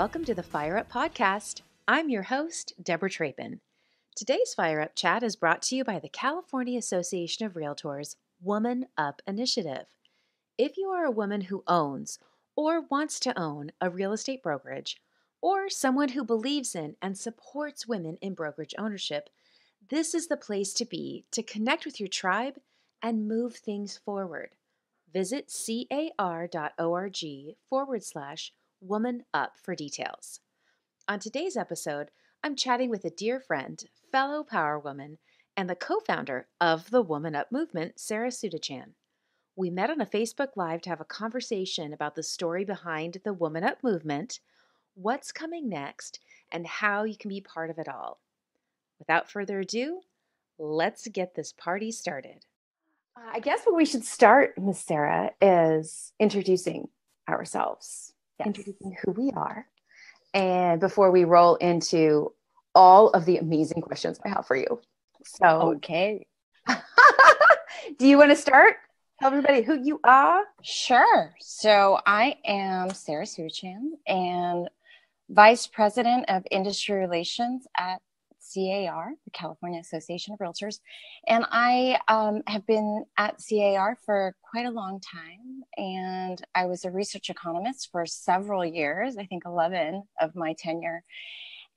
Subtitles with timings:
[0.00, 1.60] Welcome to the Fire Up Podcast.
[1.86, 3.60] I'm your host, Deborah Trapin.
[4.16, 8.86] Today's Fire Up chat is brought to you by the California Association of Realtors Woman
[8.96, 9.84] Up Initiative.
[10.56, 12.18] If you are a woman who owns
[12.56, 14.96] or wants to own a real estate brokerage,
[15.42, 19.28] or someone who believes in and supports women in brokerage ownership,
[19.90, 22.58] this is the place to be to connect with your tribe
[23.02, 24.52] and move things forward.
[25.12, 25.52] Visit
[26.16, 27.18] car.org
[27.68, 30.40] forward slash woman up for details.
[31.08, 32.10] On today's episode,
[32.42, 35.18] I'm chatting with a dear friend, fellow power woman,
[35.56, 38.92] and the co founder of the Woman Up movement, Sarah Sutachan.
[39.56, 43.34] We met on a Facebook Live to have a conversation about the story behind the
[43.34, 44.40] Woman Up movement,
[44.94, 48.20] what's coming next, and how you can be part of it all.
[48.98, 50.00] Without further ado,
[50.58, 52.46] let's get this party started.
[53.16, 56.88] I guess what we should start, Miss Sarah, is introducing
[57.28, 58.46] ourselves, yes.
[58.48, 59.66] introducing who we are,
[60.34, 62.32] and before we roll into
[62.74, 64.80] all of the amazing questions I have for you.
[65.24, 66.26] So, okay.
[67.98, 68.76] do you want to start?
[69.20, 70.44] Tell everybody who you are.
[70.62, 71.34] Sure.
[71.40, 74.68] So, I am Sarah Sutachan and
[75.28, 78.00] Vice President of Industry Relations at
[78.54, 80.80] CAR, the California Association of Realtors.
[81.26, 85.59] And I um, have been at CAR for quite a long time.
[85.80, 91.02] And I was a research economist for several years, I think 11 of my tenure.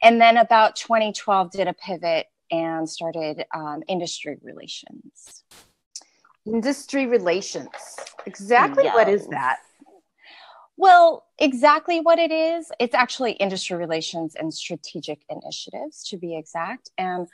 [0.02, 5.46] And then about 2012, did a pivot and started um, industry relations.
[6.46, 7.70] Industry relations.
[8.26, 8.94] Exactly yes.
[8.94, 9.60] what is that?
[10.76, 12.74] Well, exactly what it is.
[12.82, 16.90] It's actually industry relations and strategic initiatives, to be exact.
[16.98, 17.26] And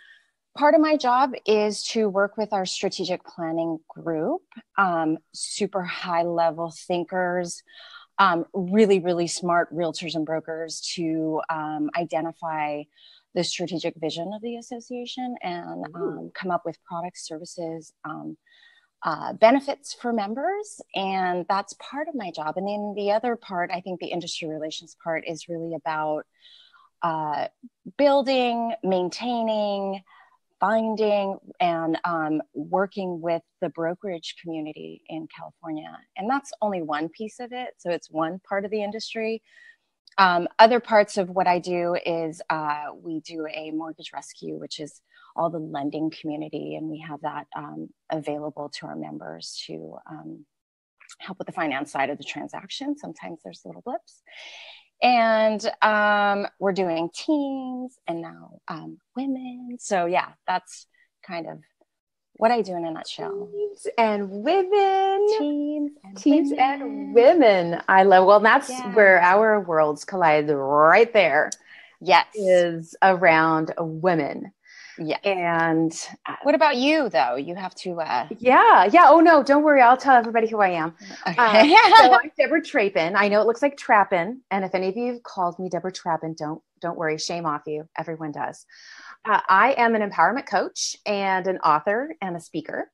[0.59, 4.41] part of my job is to work with our strategic planning group,
[4.77, 7.63] um, super high level thinkers,
[8.17, 12.83] um, really, really smart realtors and brokers to um, identify
[13.35, 18.35] the strategic vision of the association and um, come up with products, services, um,
[19.03, 22.57] uh, benefits for members, and that's part of my job.
[22.57, 26.25] And then the other part, I think the industry relations part, is really about
[27.01, 27.47] uh,
[27.97, 30.03] building, maintaining,
[30.59, 35.97] finding, and um, working with the brokerage community in California.
[36.17, 37.69] And that's only one piece of it.
[37.77, 39.41] So it's one part of the industry.
[40.17, 44.79] Um, other parts of what I do is uh, we do a mortgage rescue, which
[44.79, 45.01] is
[45.35, 50.45] all the lending community, and we have that um, available to our members to um,
[51.19, 52.97] help with the finance side of the transaction.
[52.97, 54.21] Sometimes there's little blips.
[55.01, 59.77] And um, we're doing teams and now um, women.
[59.79, 60.87] So, yeah, that's
[61.25, 61.59] kind of
[62.33, 63.49] what I do in a nutshell.
[63.51, 65.27] Teams and women.
[65.38, 66.81] Teams and Teams women.
[66.81, 67.81] and women.
[67.88, 68.93] I love, well, that's yeah.
[68.93, 71.51] where our worlds collide right there.
[72.01, 72.27] Yes.
[72.33, 74.53] Is around women.
[74.99, 75.17] Yeah.
[75.23, 75.93] And
[76.25, 77.35] uh, what about you though?
[77.35, 79.05] You have to uh Yeah, yeah.
[79.07, 79.81] Oh no, don't worry.
[79.81, 80.93] I'll tell everybody who I am.
[81.27, 81.35] Okay.
[81.37, 81.63] Uh,
[81.95, 83.15] so I'm Deborah Trapin.
[83.15, 84.41] I know it looks like Trappin.
[84.51, 87.61] And if any of you have called me Deborah Trappin, don't don't worry, shame off
[87.65, 87.88] you.
[87.97, 88.65] Everyone does.
[89.25, 92.91] Uh, I am an empowerment coach and an author and a speaker.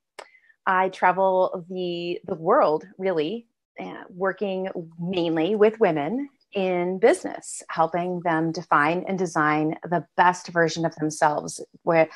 [0.66, 3.48] I travel the the world really,
[3.80, 10.86] uh, working mainly with women in business, helping them define and design the best version
[10.86, 11.62] of themselves.
[11.84, 12.10] Where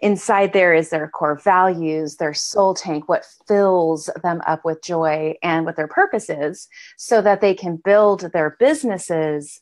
[0.00, 5.36] inside there is their core values, their soul tank, what fills them up with joy
[5.42, 6.68] and what their purpose is,
[6.98, 9.60] so that they can build their businesses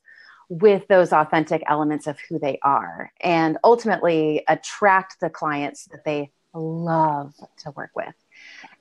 [0.48, 6.30] with those authentic elements of who they are and ultimately attract the clients that they
[6.54, 8.14] love to work with.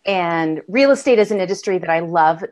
[0.06, 2.44] And real estate is an industry that I love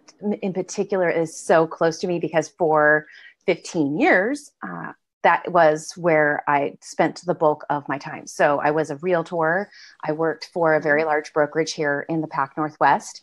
[0.41, 3.07] in particular is so close to me because for
[3.45, 4.93] 15 years, uh,
[5.23, 8.27] that was where I spent the bulk of my time.
[8.27, 9.69] So I was a realtor.
[10.03, 13.21] I worked for a very large brokerage here in the Pac Northwest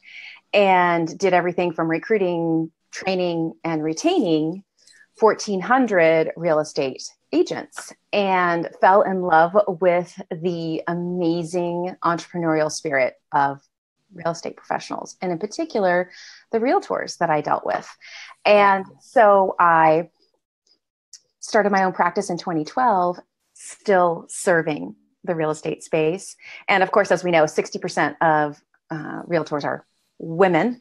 [0.52, 4.64] and did everything from recruiting, training, and retaining
[5.18, 7.02] 1,400 real estate
[7.32, 13.60] agents and fell in love with the amazing entrepreneurial spirit of
[14.16, 16.10] real estate professionals and in particular
[16.52, 17.88] the realtors that I dealt with.
[18.44, 20.10] And so I
[21.40, 23.18] started my own practice in 2012
[23.54, 26.36] still serving the real estate space.
[26.68, 28.60] And of course as we know 60% of
[28.90, 29.86] uh, realtors are
[30.18, 30.80] women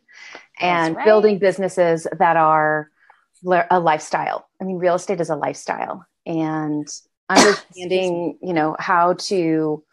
[0.59, 1.05] and right.
[1.05, 2.89] building businesses that are
[3.69, 4.47] a lifestyle.
[4.59, 6.87] I mean, real estate is a lifestyle, and
[7.29, 9.83] understanding, you know, how to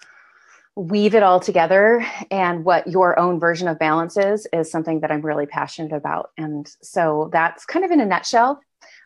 [0.75, 5.11] weave it all together and what your own version of balance is is something that
[5.11, 6.31] I'm really passionate about.
[6.39, 8.61] And so that's kind of in a nutshell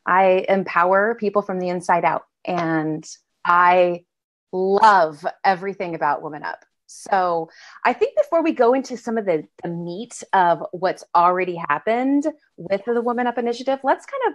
[0.07, 2.23] I empower people from the inside out.
[2.45, 3.05] And
[3.45, 4.05] I
[4.53, 6.65] love everything about Woman Up.
[6.87, 7.51] So
[7.85, 12.27] I think before we go into some of the, the meat of what's already happened
[12.57, 14.35] with the Woman Up initiative, let's kind of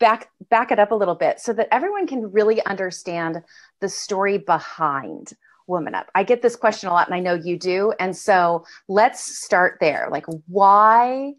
[0.00, 3.42] back back it up a little bit so that everyone can really understand
[3.80, 5.34] the story behind
[5.72, 6.06] Woman Up.
[6.14, 7.92] I get this question a lot and I know you do.
[7.98, 10.08] And so let's start there.
[10.10, 11.32] Like why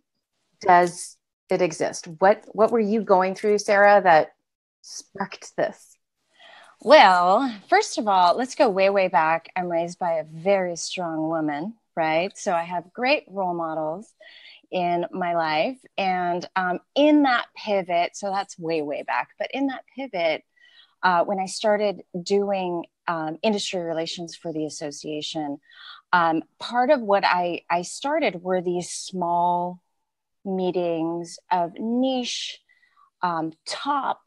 [0.62, 1.18] does
[1.50, 2.08] it exist?
[2.20, 4.34] What what were you going through, Sarah, that
[4.82, 5.98] sparked this?
[6.82, 9.50] Well, first of all, let's go way, way back.
[9.56, 12.38] I'm raised by a very strong woman, right?
[12.38, 14.12] So I have great role models
[14.70, 15.78] in my life.
[15.98, 20.44] And um, in that pivot, so that's way, way back, but in that pivot,
[21.04, 25.60] uh, when I started doing um, industry relations for the association,
[26.12, 29.82] um, part of what I, I started were these small
[30.46, 32.60] meetings of niche
[33.22, 34.22] um, top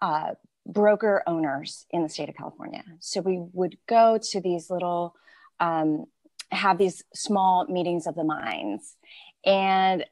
[0.00, 0.32] uh,
[0.66, 2.84] broker owners in the state of California.
[3.00, 5.14] So we would go to these little,
[5.58, 6.06] um,
[6.50, 8.96] have these small meetings of the minds.
[9.44, 10.04] And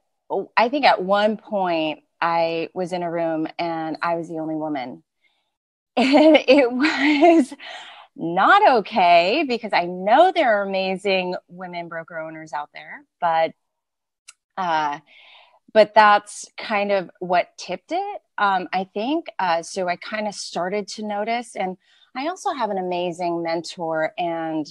[0.56, 4.56] I think at one point I was in a room and I was the only
[4.56, 5.02] woman.
[5.98, 7.52] And it was
[8.16, 13.52] not okay because I know there are amazing women broker owners out there, but
[14.56, 14.98] uh,
[15.72, 20.34] but that's kind of what tipped it um, i think uh, so i kind of
[20.34, 21.76] started to notice and
[22.16, 24.66] i also have an amazing mentor and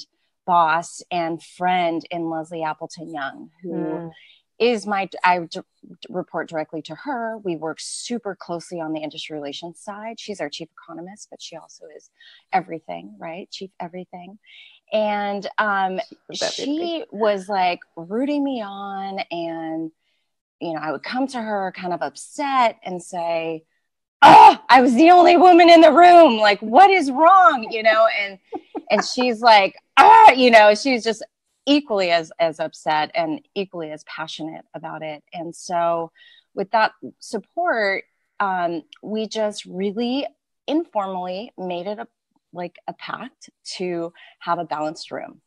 [0.46, 4.12] boss and friend in leslie appleton young who mm.
[4.60, 5.62] Is my i d-
[6.10, 7.38] report directly to her.
[7.38, 10.20] We work super closely on the industry relations side.
[10.20, 12.10] She's our chief economist but she also is
[12.52, 13.50] everything right?
[13.52, 14.40] Chief everything.
[14.92, 16.00] And um,
[16.34, 19.92] she was like rooting me on and
[20.60, 23.64] you know, I would come to her kind of upset and say,
[24.24, 26.38] Oh, I was the only woman in the room.
[26.40, 27.68] Like, what is wrong?
[27.70, 28.40] You know, and
[28.90, 31.24] and she's like, ah, you know, she's just
[31.68, 35.24] equally as as upset and equally as passionate about it.
[35.34, 36.12] And so
[36.56, 38.06] with that support,
[38.40, 40.26] um, we just really
[40.66, 42.08] informally made it a
[42.54, 45.42] like a pact to have a balanced room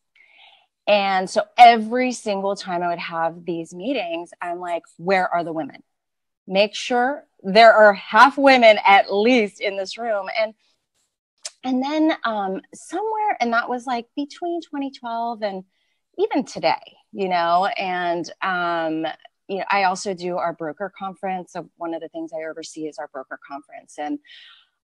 [0.91, 5.53] and so every single time I would have these meetings, I'm like, where are the
[5.53, 5.85] women?
[6.49, 10.27] Make sure there are half women at least in this room.
[10.37, 10.53] And
[11.63, 15.63] and then um, somewhere, and that was like between 2012 and
[16.21, 19.07] even today, you know, and um,
[19.49, 21.53] you know, I also do our broker conference.
[21.53, 23.97] So one of the things I oversee is our broker conference.
[23.99, 24.19] And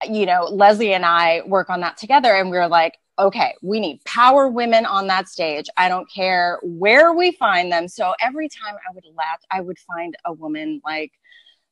[0.04, 3.80] you know, Leslie and I work on that together, and we are like, okay, we
[3.80, 5.66] need power women on that stage.
[5.76, 7.88] I don't care where we find them.
[7.88, 11.12] So every time I would latch, I would find a woman like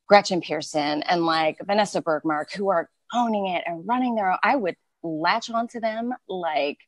[0.08, 4.38] Gretchen Pearson and like Vanessa Bergmark who are owning it and running their own.
[4.42, 4.76] I would
[5.06, 6.78] latch onto them like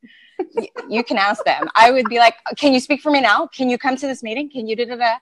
[0.55, 1.69] y- you can ask them.
[1.75, 3.47] I would be like, can you speak for me now?
[3.47, 4.51] Can you come to this meeting?
[4.51, 5.15] Can you da da da?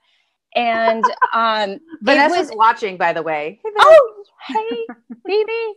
[0.54, 3.60] And um Vanessa's was, watching, by the way.
[3.62, 4.86] Hey, oh, hey,
[5.24, 5.74] baby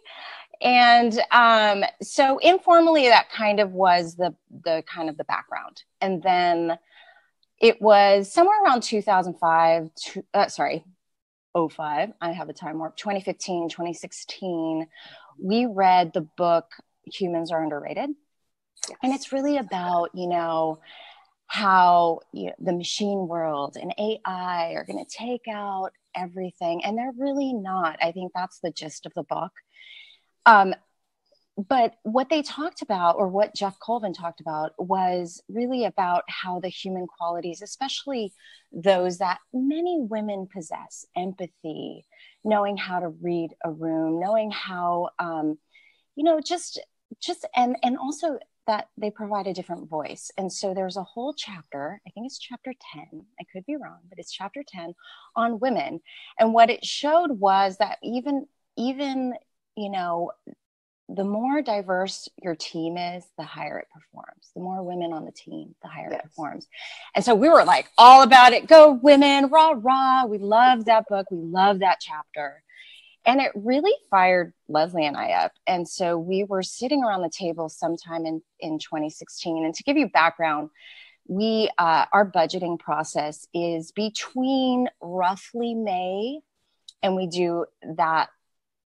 [0.61, 6.21] and um, so informally that kind of was the the kind of the background and
[6.21, 6.77] then
[7.59, 10.83] it was somewhere around 2005 to, uh, sorry
[11.55, 14.87] 05 i have a time warp 2015 2016
[15.41, 16.73] we read the book
[17.13, 18.11] humans are underrated.
[18.87, 18.97] Yes.
[19.03, 20.79] and it's really about you know
[21.47, 26.83] how you know, the machine world and ai are going to take out everything.
[26.83, 27.97] And they're really not.
[28.01, 29.51] I think that's the gist of the book.
[30.45, 30.73] Um,
[31.67, 36.59] but what they talked about, or what Geoff Colvin talked about, was really about how
[36.59, 38.33] the human qualities, especially
[38.71, 42.05] those that many women possess empathy,
[42.45, 45.57] knowing how to read a room, knowing how, um,
[46.15, 46.79] you know, just,
[47.21, 50.31] just, and, and also that they provide a different voice.
[50.37, 53.99] And so there's a whole chapter, I think it's chapter 10, I could be wrong,
[54.09, 54.93] but it's chapter 10
[55.35, 56.01] on women.
[56.39, 58.47] And what it showed was that even,
[58.77, 59.33] even
[59.75, 60.31] you know,
[61.07, 64.51] the more diverse your team is, the higher it performs.
[64.53, 66.19] The more women on the team, the higher yes.
[66.19, 66.67] it performs.
[67.15, 68.67] And so we were like all about it.
[68.67, 70.25] Go women, rah, rah.
[70.25, 71.25] We love that book.
[71.31, 72.61] We love that chapter.
[73.29, 75.51] And it really fired Leslie and I up.
[75.67, 79.65] And so we were sitting around the table sometime in, in 2016.
[79.65, 80.71] And to give you background,
[81.27, 86.39] we uh, our budgeting process is between roughly May
[87.03, 87.65] and we do
[87.97, 88.29] that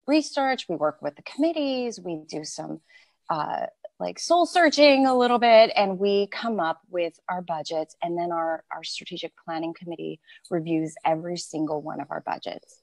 [0.07, 2.81] research, we work with the committees, we do some
[3.29, 3.67] uh,
[3.99, 7.95] like soul searching a little bit, and we come up with our budgets.
[8.01, 12.81] And then our, our strategic planning committee reviews every single one of our budgets.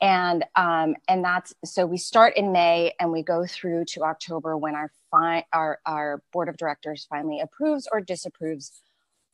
[0.00, 4.56] And um, and that's so we start in May and we go through to October
[4.56, 8.82] when our fi- our our board of directors finally approves or disapproves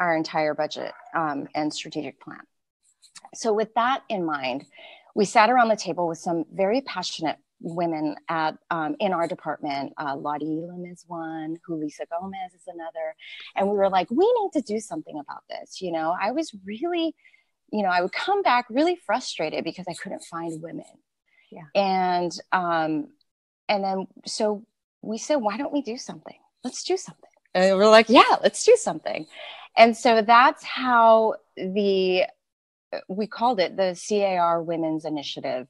[0.00, 2.40] our entire budget um, and strategic plan.
[3.35, 4.66] So with that in mind,
[5.14, 9.92] we sat around the table with some very passionate women at um, in our department.
[9.96, 13.14] Uh, Lottie Elam is one, Julissa Gomez is another,
[13.54, 15.80] and we were like, we need to do something about this.
[15.80, 17.14] You know, I was really
[17.73, 20.85] you know, I would come back really frustrated because I couldn't find women.
[21.50, 21.62] Yeah.
[21.75, 23.08] And um,
[23.68, 24.64] and then so
[25.02, 26.37] we said, why don't we do something?
[26.64, 27.30] Let's do something.
[27.54, 29.26] And we're like, yeah, let's do something.
[29.76, 32.25] And so that's how the
[33.08, 35.66] we called it the CAR Women's Initiative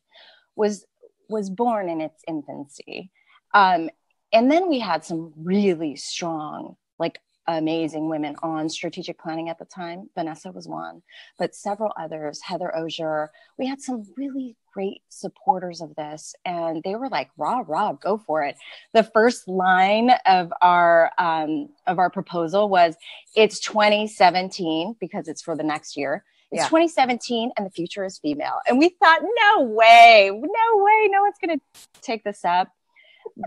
[0.55, 0.85] was
[1.29, 3.11] was born in its infancy.
[3.55, 3.91] Um,
[4.33, 9.65] and then we had some really strong like amazing women on strategic planning at the
[9.65, 10.11] time.
[10.15, 11.03] Vanessa was one,
[11.39, 13.29] but several others, Heather Ozur.
[13.59, 18.19] We had some really great supporters of this, and they were like, "Rah, rah, go
[18.19, 18.57] for it."
[18.93, 22.97] The first line of our um, of our proposal was,
[23.35, 26.69] "It's 2017 because it's for the next year." It's yeah.
[26.69, 28.61] 2017 and the future is female.
[28.69, 32.69] And we thought, no way, no way, no one's going to take this up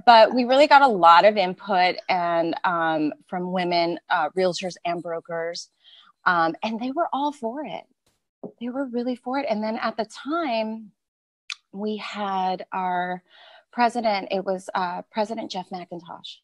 [0.06, 5.02] but we really got a lot of input and um, from women uh, realtors and
[5.02, 5.70] brokers
[6.26, 7.84] um, and they were all for it
[8.60, 10.92] they were really for it and then at the time
[11.72, 13.24] we had our
[13.72, 16.38] president it was uh, president geoff mcintosh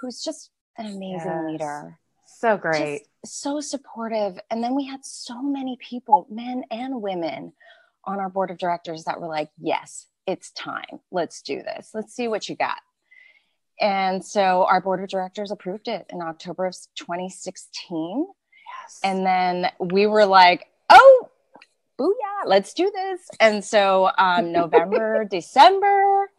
[0.00, 1.44] who's just an amazing yes.
[1.46, 7.00] leader so great just so supportive and then we had so many people men and
[7.00, 7.52] women
[8.04, 11.00] on our board of directors that were like yes it's time.
[11.10, 11.92] Let's do this.
[11.94, 12.76] Let's see what you got.
[13.80, 18.26] And so our board of directors approved it in October of 2016.
[18.26, 19.00] Yes.
[19.04, 21.28] And then we were like, oh,
[21.98, 23.28] booyah, let's do this.
[23.40, 26.30] And so um, November, December,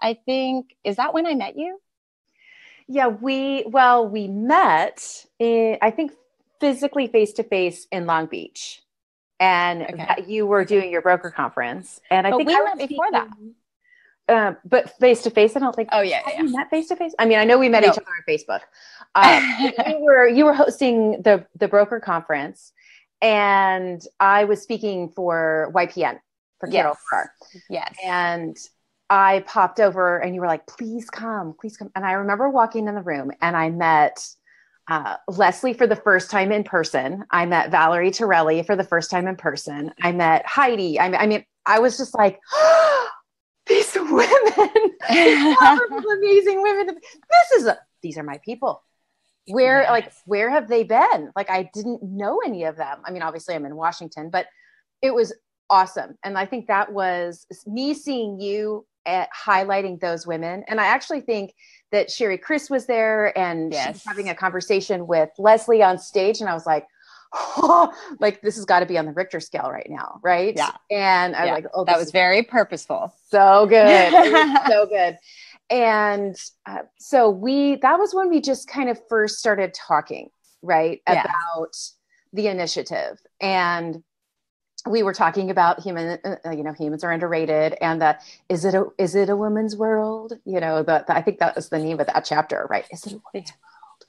[0.00, 1.80] I think, is that when I met you?
[2.86, 6.12] Yeah, we, well, we met, in, I think,
[6.60, 8.82] physically face to face in Long Beach
[9.40, 10.24] and okay.
[10.26, 12.00] you were doing your broker conference.
[12.10, 13.28] And I but think we met before that.
[14.28, 15.90] Uh, but face to face, I don't think.
[15.92, 16.42] Oh yeah, yeah.
[16.42, 17.14] We met face to face.
[17.18, 17.90] I mean, I know we met no.
[17.90, 18.60] each other on Facebook.
[19.14, 19.40] Uh,
[19.88, 22.72] you were you were hosting the the broker conference,
[23.20, 26.20] and I was speaking for YPN
[26.58, 27.28] for Carol yes.
[27.68, 28.56] Yes, and
[29.10, 32.88] I popped over, and you were like, "Please come, please come." And I remember walking
[32.88, 34.26] in the room, and I met
[34.88, 37.24] uh, Leslie for the first time in person.
[37.30, 39.92] I met Valerie Torelli for the first time in person.
[40.02, 41.00] I met Heidi.
[41.00, 42.38] I mean, I, mean, I was just like,
[44.14, 44.90] women,
[46.18, 46.86] amazing women.
[46.86, 48.82] This is a, these are my people.
[49.48, 49.90] Where, yes.
[49.90, 51.30] like, where have they been?
[51.36, 52.98] Like, I didn't know any of them.
[53.04, 54.46] I mean, obviously, I'm in Washington, but
[55.02, 55.34] it was
[55.68, 56.16] awesome.
[56.24, 60.64] And I think that was me seeing you at highlighting those women.
[60.66, 61.54] And I actually think
[61.92, 63.84] that Sherry Chris was there and yes.
[63.84, 66.40] she was having a conversation with Leslie on stage.
[66.40, 66.86] And I was like,
[68.20, 70.54] like this has got to be on the Richter scale right now, right?
[70.56, 70.70] Yeah.
[70.90, 71.54] And I yeah.
[71.54, 73.14] was like, oh, that was very purposeful.
[73.28, 74.12] So good.
[74.68, 75.18] so good.
[75.70, 76.36] And
[76.66, 80.30] uh, so we, that was when we just kind of first started talking,
[80.62, 81.00] right?
[81.08, 81.24] Yeah.
[81.24, 81.76] About
[82.32, 83.18] the initiative.
[83.40, 84.02] And
[84.86, 88.74] we were talking about human uh, you know humans are underrated and that is it
[88.74, 91.98] a is it a woman's world you know that i think that was the name
[92.00, 94.04] of that chapter right is it a woman's world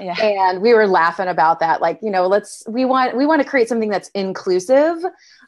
[0.00, 0.14] yeah.
[0.20, 3.48] and we were laughing about that like you know let's we want we want to
[3.48, 4.98] create something that's inclusive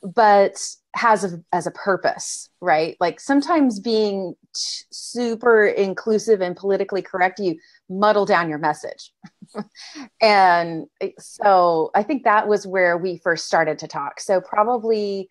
[0.02, 0.60] but
[0.94, 7.38] has a, as a purpose right like sometimes being t- super inclusive and politically correct
[7.38, 7.56] you
[7.88, 9.12] muddle down your message
[10.20, 10.86] and
[11.18, 14.20] so I think that was where we first started to talk.
[14.20, 15.28] So probably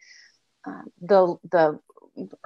[0.68, 1.80] uh, the the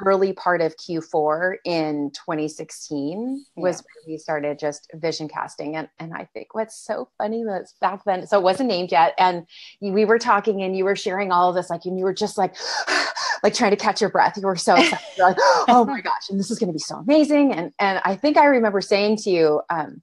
[0.03, 3.61] early part of Q4 in 2016 yeah.
[3.61, 5.75] was where we started just vision casting.
[5.75, 9.13] And, and I think what's so funny was back then, so it wasn't named yet.
[9.17, 9.45] And
[9.81, 12.37] we were talking and you were sharing all of this, like, and you were just
[12.37, 12.55] like,
[13.43, 14.37] like trying to catch your breath.
[14.37, 14.99] You were so excited.
[15.17, 15.37] You're like,
[15.67, 17.53] oh my gosh, and this is going to be so amazing.
[17.53, 20.01] And, and I think I remember saying to you, um,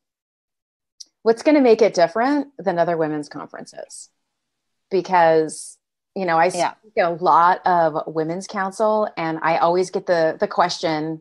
[1.23, 4.09] what's going to make it different than other women's conferences
[4.91, 5.79] because
[6.17, 6.75] you know i yeah.
[6.81, 11.21] speak a lot of women's counsel, and i always get the the question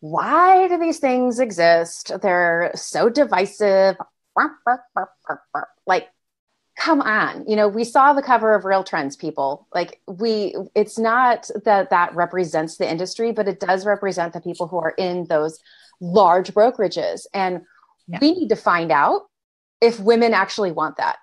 [0.00, 2.12] why do these things exist?
[2.22, 3.96] They're so divisive.
[5.86, 6.08] Like
[6.78, 7.44] come on.
[7.48, 9.66] You know we saw the cover of RealTrends people.
[9.74, 14.66] Like we it's not that that represents the industry but it does represent the people
[14.68, 15.58] who are in those
[16.00, 17.26] large brokerages.
[17.32, 17.62] And
[18.06, 18.18] yeah.
[18.20, 19.22] we need to find out
[19.80, 21.16] if women actually want that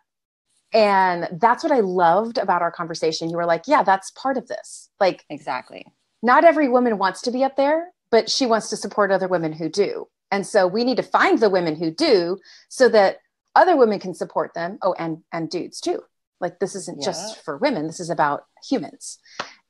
[0.74, 3.30] And that's what I loved about our conversation.
[3.30, 4.90] You were like, yeah, that's part of this.
[5.00, 5.86] Like, exactly.
[6.22, 9.54] Not every woman wants to be up there, but she wants to support other women
[9.54, 10.08] who do.
[10.32, 12.40] And so we need to find the women who do
[12.70, 13.18] so that
[13.56, 14.80] other women can support them.
[14.82, 16.02] Oh, and and dudes too.
[16.40, 17.06] Like this isn't yeah.
[17.06, 19.20] just for women, this is about humans.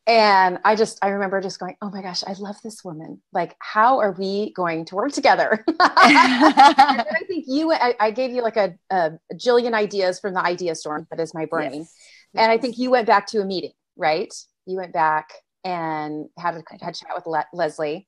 [0.05, 3.21] And I just I remember just going, "Oh my gosh, I love this woman.
[3.31, 8.41] Like how are we going to work together?" I think you I, I, gave you
[8.41, 11.73] like a, a jillion ideas from the idea storm that is my brain.
[11.81, 11.95] Yes.
[12.35, 14.33] And I think you went back to a meeting, right?
[14.65, 15.29] You went back
[15.63, 18.07] and had a, had a chat with Le- Leslie.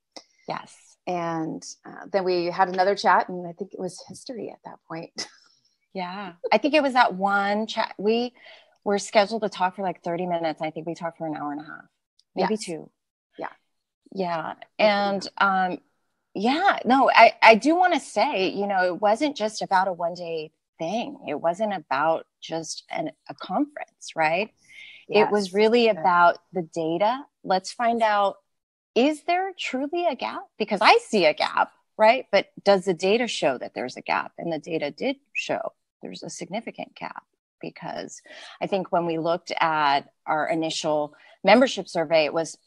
[0.49, 0.75] Yes.
[1.07, 4.79] And uh, then we had another chat, and I think it was history at that
[4.87, 5.27] point.
[5.93, 6.33] yeah.
[6.51, 7.93] I think it was that one chat.
[7.97, 8.33] We
[8.85, 10.61] were scheduled to talk for like 30 minutes.
[10.61, 11.85] I think we talked for an hour and a half,
[12.35, 12.63] maybe yes.
[12.63, 12.89] two.
[13.37, 13.49] Yeah.
[14.13, 14.53] Yeah.
[14.79, 15.79] And, um,
[16.35, 19.93] yeah, no, I, I do want to say, you know, it wasn't just about a
[19.93, 21.17] one day thing.
[21.27, 24.51] It wasn't about just an, a conference, right?
[25.09, 25.27] Yes.
[25.27, 27.21] It was really about the data.
[27.43, 28.37] Let's find out
[28.95, 30.41] is there truly a gap?
[30.57, 32.25] Because I see a gap, right?
[32.31, 34.31] But does the data show that there's a gap?
[34.37, 37.23] And the data did show there's a significant gap
[37.61, 38.21] because
[38.61, 42.57] I think when we looked at our initial membership survey, it was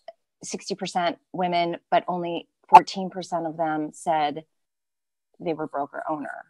[0.44, 4.44] 60% women, but only 14% of them said
[5.40, 6.44] they were broker owner.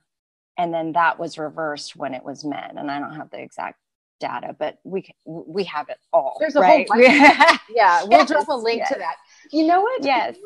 [0.57, 2.79] And then that was reversed when it was men.
[2.79, 3.79] And I don't have the exact
[4.19, 6.37] data, but we we have it all.
[6.41, 6.89] There's a right?
[6.89, 7.61] whole bunch.
[7.71, 8.89] yeah, we'll yes, drop a link yes.
[8.89, 9.17] to that.
[9.53, 10.05] You know what?
[10.05, 10.37] Yes.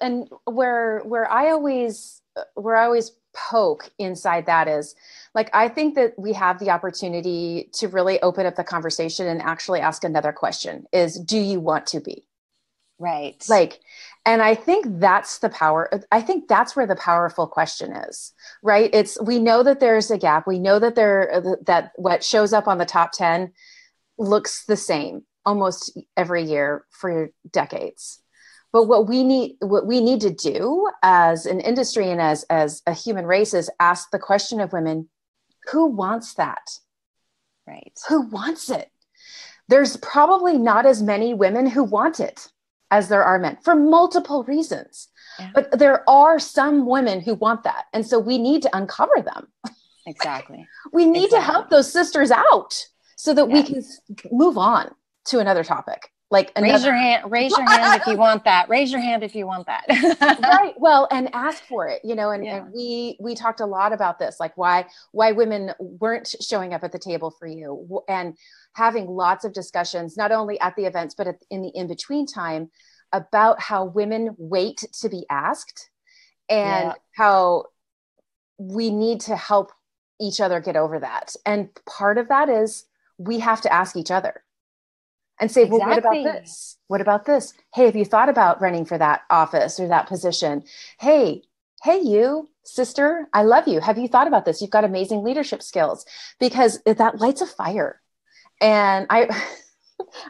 [0.00, 2.20] And where where I always
[2.54, 4.94] where I always poke inside that is
[5.34, 9.40] like I think that we have the opportunity to really open up the conversation and
[9.40, 12.26] actually ask another question is do you want to be?
[12.98, 13.42] Right.
[13.48, 13.80] Like
[14.26, 18.32] and I think that's the power I think that's where the powerful question is.
[18.62, 18.90] Right?
[18.92, 20.46] It's we know that there's a gap.
[20.46, 23.52] We know that there that what shows up on the top 10
[24.18, 28.19] looks the same almost every year for decades
[28.72, 32.82] but what we need what we need to do as an industry and as as
[32.86, 35.08] a human race is ask the question of women
[35.70, 36.70] who wants that?
[37.66, 37.98] Right.
[38.08, 38.90] Who wants it?
[39.68, 42.48] There's probably not as many women who want it
[42.90, 45.08] as there are men for multiple reasons.
[45.38, 45.50] Yeah.
[45.54, 47.84] but there are some women who want that.
[47.94, 49.48] And so we need to uncover them.
[50.06, 50.66] Exactly.
[50.92, 51.38] We need exactly.
[51.38, 53.54] to help those sisters out so that yeah.
[53.54, 53.84] we can
[54.32, 54.90] move on
[55.26, 58.68] to another topic like another- raise your hand raise your hand if you want that.
[58.68, 59.84] Raise your hand if you want that.
[60.40, 60.74] Right.
[60.78, 62.56] Well and ask for it you know and, yeah.
[62.56, 66.84] and, we we talked a lot about this like why why women weren't showing up
[66.84, 68.02] at the table for you.
[68.08, 68.36] And
[68.74, 72.26] having lots of discussions not only at the events but at, in the in between
[72.26, 72.70] time
[73.12, 75.90] about how women wait to be asked
[76.48, 76.94] and yeah.
[77.16, 77.64] how
[78.58, 79.72] we need to help
[80.20, 81.34] each other get over that.
[81.46, 82.84] And part of that is
[83.16, 84.42] we have to ask each other
[85.40, 85.78] and say, exactly.
[85.78, 86.76] well, what about this?
[86.88, 87.54] What about this?
[87.74, 90.64] Hey, have you thought about running for that office or that position?
[90.98, 91.42] Hey,
[91.82, 93.80] hey, you sister, I love you.
[93.80, 94.60] Have you thought about this?
[94.60, 96.04] You've got amazing leadership skills
[96.38, 98.00] because that lights a fire.
[98.60, 99.28] And I,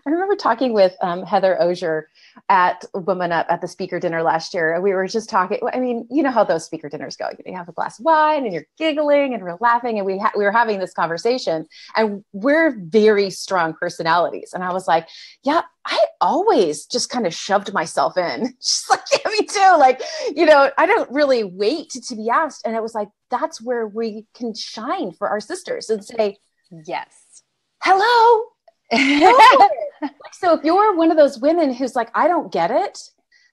[0.06, 2.04] I remember talking with um, Heather Ozur
[2.48, 4.80] at Woman Up at the speaker dinner last year.
[4.80, 5.58] We were just talking.
[5.72, 7.28] I mean, you know how those speaker dinners go.
[7.44, 10.32] You have a glass of wine and you're giggling and we're laughing, and we ha-
[10.36, 11.66] we were having this conversation.
[11.96, 14.52] And we're very strong personalities.
[14.54, 15.08] And I was like,
[15.42, 18.54] yeah, I always just kind of shoved myself in.
[18.60, 19.76] She's like, yeah, me too.
[19.78, 20.02] Like,
[20.34, 22.66] you know, I don't really wait to, to be asked.
[22.66, 26.38] And it was like, that's where we can shine for our sisters and say,
[26.70, 27.42] yes,
[27.82, 28.46] hello
[30.32, 32.98] so if you're one of those women who's like, I don't get it,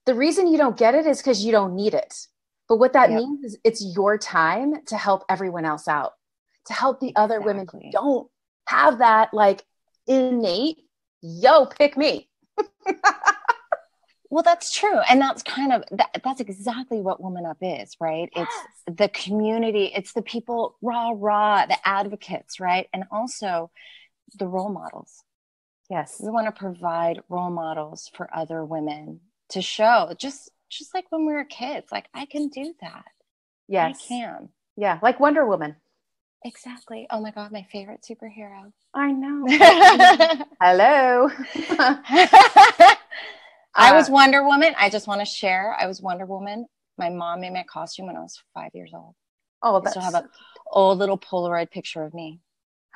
[0.06, 2.28] the reason you don't get it is because you don't need it.
[2.68, 3.20] But what that yep.
[3.20, 6.14] means is it's your time to help everyone else out,
[6.68, 7.54] to help the other exactly.
[7.54, 8.28] women who don't
[8.68, 9.64] have that like
[10.08, 10.80] innate,
[11.22, 12.30] yo, pick me.
[14.30, 15.00] well, that's true.
[15.10, 18.30] And that's kind of, that, that's exactly what Woman Up is, right?
[18.36, 18.48] Yes.
[18.88, 22.88] It's the community, it's the people, rah, rah, the advocates, right?
[22.94, 23.72] And also
[24.38, 25.24] the role models
[25.90, 26.20] Yes.
[26.22, 31.26] We want to provide role models for other women to show just just like when
[31.26, 33.06] we were kids, like I can do that.
[33.68, 34.04] Yes.
[34.04, 34.50] I can.
[34.76, 35.76] Yeah, like Wonder Woman.
[36.44, 37.08] Exactly.
[37.10, 38.72] Oh my god, my favorite superhero.
[38.94, 39.46] I know.
[40.62, 41.30] Hello.
[43.76, 44.74] I was uh, Wonder Woman.
[44.78, 45.76] I just want to share.
[45.80, 46.66] I was Wonder Woman.
[46.98, 49.16] My mom made my costume when I was five years old.
[49.62, 49.96] Oh, that's...
[49.98, 50.30] I still have an
[50.72, 52.40] old little Polaroid picture of me.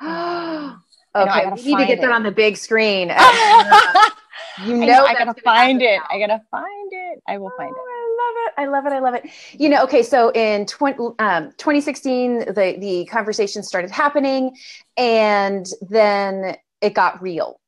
[1.14, 2.00] Okay, know, we need to get it.
[2.02, 3.08] that on the big screen.
[4.64, 5.98] you know, I, I gotta find it.
[5.98, 6.06] Now.
[6.10, 7.22] I gotta find it.
[7.28, 7.92] I will find oh, it.
[7.92, 8.52] I love it.
[8.56, 8.92] I love it.
[8.92, 9.60] I love it.
[9.60, 14.56] You know, okay, so in 20, um, 2016, the, the conversation started happening
[14.96, 17.60] and then it got real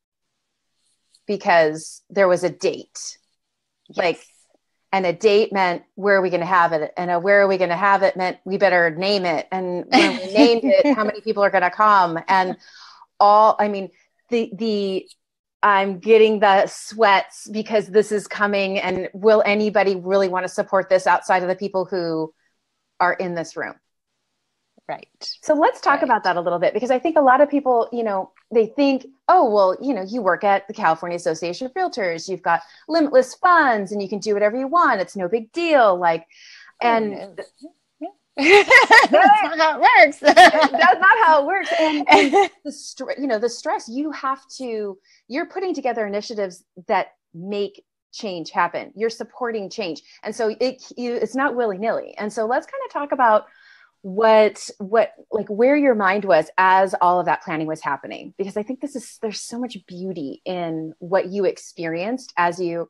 [1.26, 3.18] because there was a date.
[3.88, 3.96] Yes.
[3.96, 4.26] Like,
[4.92, 6.92] and a date meant where are we going to have it?
[6.96, 9.48] And a where are we going to have it meant we better name it.
[9.50, 12.18] And when we named it, how many people are going to come?
[12.28, 12.56] And
[13.20, 13.90] all, I mean,
[14.30, 15.08] the, the,
[15.62, 18.78] I'm getting the sweats because this is coming.
[18.78, 22.34] And will anybody really want to support this outside of the people who
[23.00, 23.74] are in this room?
[24.86, 25.08] Right.
[25.40, 26.02] So let's talk right.
[26.02, 28.66] about that a little bit because I think a lot of people, you know, they
[28.66, 32.60] think, oh, well, you know, you work at the California Association of Realtors, you've got
[32.86, 35.00] limitless funds and you can do whatever you want.
[35.00, 35.98] It's no big deal.
[35.98, 36.26] Like,
[36.82, 37.40] and
[38.36, 38.70] that's
[39.10, 40.18] not how it works.
[40.20, 41.70] that's not how it works.
[41.78, 46.64] And, and the stress, you know, the stress you have to, you're putting together initiatives
[46.88, 48.92] that make change happen.
[48.94, 50.02] You're supporting change.
[50.22, 52.14] And so it, you, it's not willy nilly.
[52.16, 53.46] And so let's kind of talk about
[54.04, 58.54] what what like where your mind was as all of that planning was happening because
[58.54, 62.86] i think this is there's so much beauty in what you experienced as you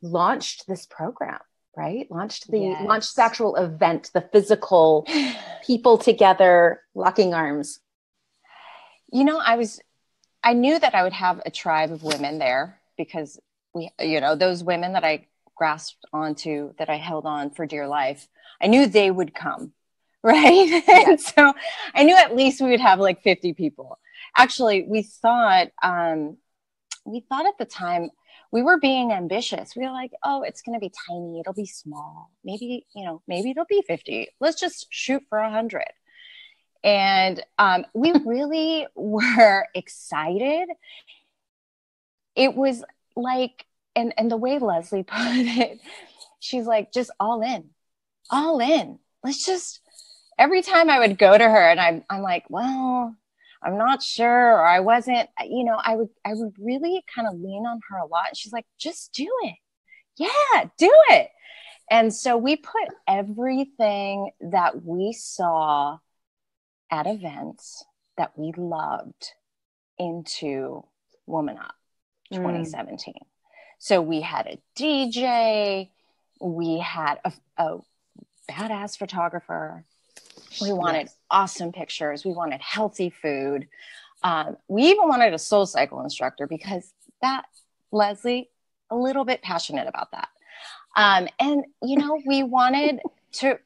[0.00, 1.40] launched this program
[1.78, 2.84] right launched the yes.
[2.86, 5.06] launched the actual event the physical
[5.66, 7.78] people together locking arms
[9.12, 9.80] you know i was
[10.42, 13.38] i knew that i would have a tribe of women there because
[13.74, 17.86] we you know those women that i grasped onto that i held on for dear
[17.86, 18.28] life
[18.60, 19.72] i knew they would come
[20.24, 20.66] right?
[20.66, 21.10] Yeah.
[21.10, 21.54] and so
[21.94, 23.98] I knew at least we would have like 50 people.
[24.36, 26.38] Actually, we thought, um,
[27.04, 28.10] we thought at the time
[28.50, 29.76] we were being ambitious.
[29.76, 31.40] We were like, oh, it's going to be tiny.
[31.40, 32.30] It'll be small.
[32.44, 34.28] Maybe, you know, maybe it'll be 50.
[34.40, 35.84] Let's just shoot for 100.
[36.82, 40.68] And um, we really were excited.
[42.34, 42.82] It was
[43.16, 45.80] like, and, and the way Leslie put it,
[46.40, 47.70] she's like, just all in,
[48.30, 48.98] all in.
[49.22, 49.80] Let's just,
[50.38, 53.14] every time I would go to her and I'm, I'm like, well,
[53.62, 57.34] I'm not sure, or I wasn't, you know, I would, I would really kind of
[57.34, 58.28] lean on her a lot.
[58.28, 59.56] And she's like, just do it.
[60.16, 61.28] Yeah, do it.
[61.90, 65.98] And so we put everything that we saw
[66.90, 67.84] at events
[68.16, 69.32] that we loved
[69.98, 70.84] into
[71.26, 71.74] Woman Up
[72.32, 73.14] 2017.
[73.14, 73.26] Mm.
[73.78, 75.90] So we had a DJ,
[76.40, 77.78] we had a, a
[78.50, 79.84] badass photographer,
[80.60, 81.16] we wanted yes.
[81.30, 82.24] awesome pictures.
[82.24, 83.68] We wanted healthy food.
[84.22, 87.44] Um, we even wanted a SoulCycle instructor because that,
[87.92, 88.50] Leslie,
[88.90, 90.28] a little bit passionate about that.
[90.96, 93.00] Um, and, you know, we wanted
[93.32, 93.58] to,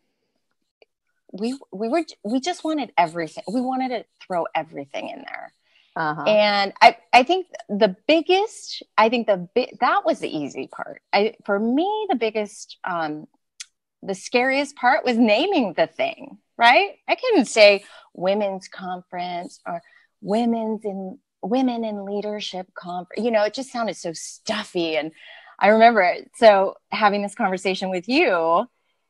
[1.33, 3.45] we, we were, we just wanted everything.
[3.51, 5.53] We wanted to throw everything in there.
[5.95, 6.23] Uh-huh.
[6.23, 11.03] And I, I think the biggest, I think the big, that was the easy part.
[11.13, 13.27] I, for me, the biggest, um,
[14.03, 16.97] the scariest part was naming the thing right?
[17.09, 17.85] I couldn't say
[18.15, 19.83] women's conference or
[20.21, 23.25] women's in women in leadership conference.
[23.25, 24.97] You know, it just sounded so stuffy.
[24.97, 25.11] And
[25.59, 26.31] I remember it.
[26.37, 28.67] So having this conversation with you,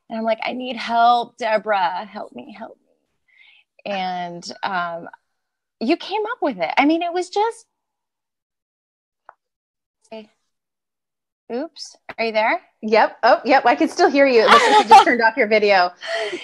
[0.08, 2.06] and I'm like, I need help, Deborah.
[2.06, 3.92] Help me, help me.
[3.92, 5.08] And um,
[5.78, 6.70] you came up with it.
[6.78, 7.66] I mean, it was just
[11.52, 12.60] Oops, are you there?
[12.80, 13.18] Yep.
[13.22, 13.66] Oh, yep.
[13.66, 14.42] I can still hear you.
[14.42, 15.90] you just turned off your video.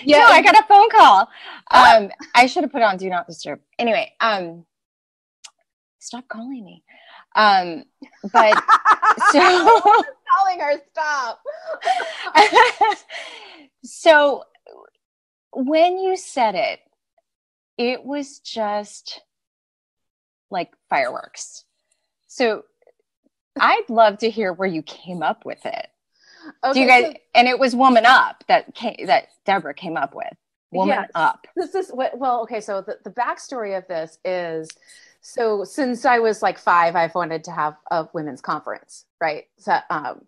[0.04, 1.28] Yeah, no, I got a phone call.
[1.70, 3.60] Um, I should have put on do not disturb.
[3.78, 4.66] Anyway, um,
[5.98, 6.84] stop calling me.
[7.36, 7.84] Um,
[8.32, 8.54] but
[9.30, 9.70] so
[10.36, 11.40] calling her stop.
[13.84, 14.44] so
[15.52, 16.80] when you said it,
[17.78, 19.22] it was just
[20.50, 21.64] like fireworks.
[22.26, 22.64] So
[23.60, 25.88] I'd love to hear where you came up with it.
[26.64, 27.04] Okay, Do you guys?
[27.04, 30.32] So, and it was "Woman Up" that came, that Deborah came up with.
[30.70, 31.46] Woman yes, Up.
[31.56, 32.60] This is well, okay.
[32.60, 34.68] So the, the backstory of this is,
[35.20, 39.44] so since I was like five, I've wanted to have a women's conference, right?
[39.58, 40.22] So, um,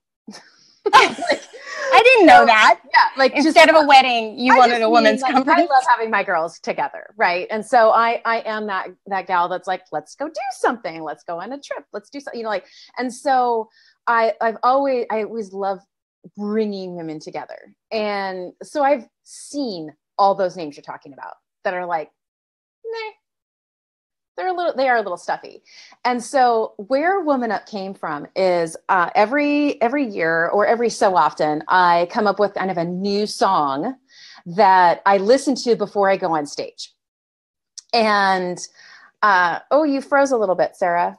[0.85, 1.19] like,
[1.93, 2.81] I didn't know that.
[2.85, 5.49] Yeah, like instead just, of a wedding, you I wanted a woman's mean, like.
[5.49, 7.47] I love having my girls together, right?
[7.51, 11.03] And so I I am that that gal that's like, let's go do something.
[11.03, 11.85] Let's go on a trip.
[11.93, 12.39] Let's do something.
[12.39, 12.67] You know, like,
[12.99, 13.69] and so
[14.07, 15.81] I I've always I always love
[16.37, 21.87] bringing women together, and so I've seen all those names you're talking about that are
[21.87, 22.11] like,
[24.41, 25.63] they're a little they are a little stuffy.
[26.05, 31.15] And so where woman up came from is uh, every every year or every so
[31.15, 33.95] often i come up with kind of a new song
[34.47, 36.95] that i listen to before i go on stage.
[37.93, 38.59] And
[39.23, 41.19] uh, oh you froze a little bit sarah.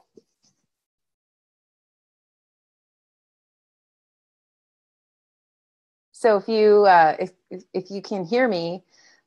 [6.10, 8.82] So if you uh, if, if if you can hear me,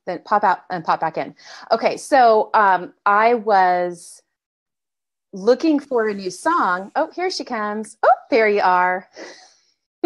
[0.06, 1.34] then pop out and pop back in.
[1.72, 4.22] Okay, so um, I was
[5.32, 6.92] looking for a new song.
[6.96, 7.96] Oh, here she comes.
[8.02, 9.08] Oh, there you are.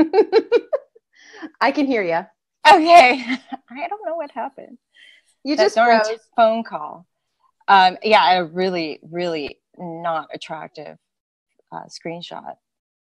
[1.60, 2.26] I can hear you.
[2.68, 3.24] Okay.
[3.70, 4.78] I don't know what happened.
[5.44, 5.76] You just
[6.36, 7.06] phone call.
[7.68, 10.98] Um, yeah, a really, really not attractive
[11.72, 12.56] uh, screenshot.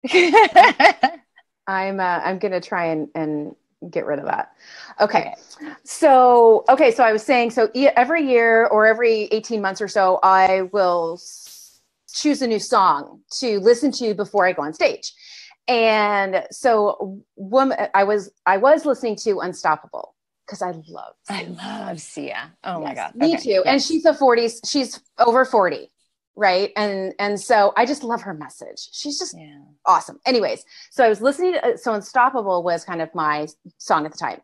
[1.68, 3.56] I'm uh, I'm gonna try and and
[3.90, 4.52] get rid of that.
[5.00, 5.34] Okay.
[5.62, 5.72] okay.
[5.84, 10.18] So okay, so I was saying so every year or every 18 months or so,
[10.22, 11.20] I will
[12.12, 15.12] choose a new song to listen to before I go on stage.
[15.68, 20.14] And so woman I was I was listening to Unstoppable
[20.46, 21.36] because I love Sia.
[21.36, 21.42] I
[21.88, 22.52] love Sia.
[22.64, 23.14] Oh yes, my god.
[23.16, 23.42] Me okay.
[23.42, 23.50] too.
[23.50, 23.66] Yes.
[23.66, 25.90] And she's a 40s, she's over 40
[26.36, 29.58] right and and so i just love her message she's just yeah.
[29.86, 33.46] awesome anyways so i was listening to uh, so unstoppable was kind of my
[33.78, 34.40] song at the time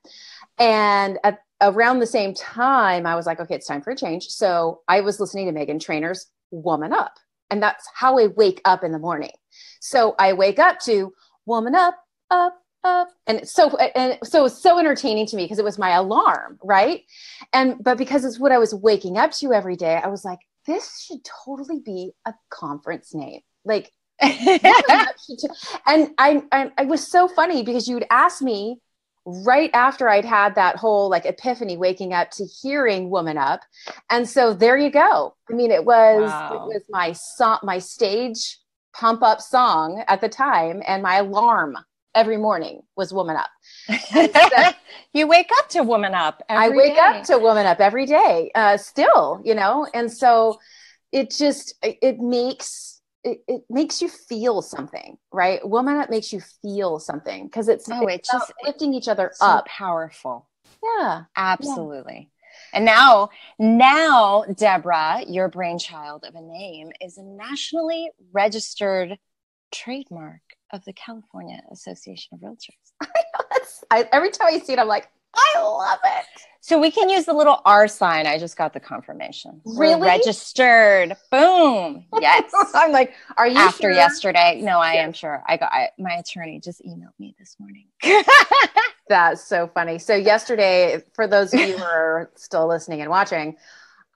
[0.58, 4.28] and at, around the same time i was like okay it's time for a change
[4.28, 7.12] so i was listening to meghan trainor's woman up
[7.52, 9.30] and that's how I wake up in the morning.
[9.78, 11.12] So I wake up to
[11.44, 11.98] woman up,
[12.30, 13.10] up, up.
[13.26, 17.02] And so and so it's so entertaining to me because it was my alarm, right?
[17.52, 20.38] And but because it's what I was waking up to every day, I was like,
[20.66, 23.40] this should totally be a conference name.
[23.64, 28.80] Like and I, I I was so funny because you would ask me
[29.24, 33.60] right after I'd had that whole like epiphany waking up to hearing Woman Up.
[34.10, 35.34] And so there you go.
[35.50, 36.54] I mean, it was wow.
[36.54, 38.58] it was my song, my stage
[38.94, 41.76] pump up song at the time, and my alarm
[42.14, 43.50] every morning was Woman Up.
[44.12, 44.28] So,
[45.12, 46.42] you wake up to Woman Up.
[46.48, 47.00] I wake day.
[47.00, 50.58] up to Woman Up every day, uh, still, you know, and so
[51.10, 55.66] it just it makes it, it makes you feel something, right?
[55.66, 59.30] Woman Up makes you feel something because it's, oh, it's, it's just lifting each other
[59.34, 59.66] so up.
[59.66, 60.48] Powerful.
[60.82, 61.24] Yeah.
[61.36, 62.30] Absolutely.
[62.30, 62.78] Yeah.
[62.78, 69.18] And now, now, Deborah, your brainchild of a name is a nationally registered
[69.70, 73.08] trademark of the California Association of Realtors.
[73.90, 76.26] I, every time I see it, I'm like, I love it.
[76.60, 78.26] So we can use the little R sign.
[78.26, 79.60] I just got the confirmation.
[79.64, 80.00] Really?
[80.00, 81.16] We're registered.
[81.30, 82.04] Boom.
[82.20, 82.52] Yes.
[82.74, 83.92] I'm like, are you after sure?
[83.92, 84.60] yesterday?
[84.62, 85.06] No, I yes.
[85.06, 85.42] am sure.
[85.46, 87.86] I got I, my attorney just emailed me this morning.
[89.08, 89.98] That's so funny.
[89.98, 93.56] So yesterday, for those of you who are still listening and watching,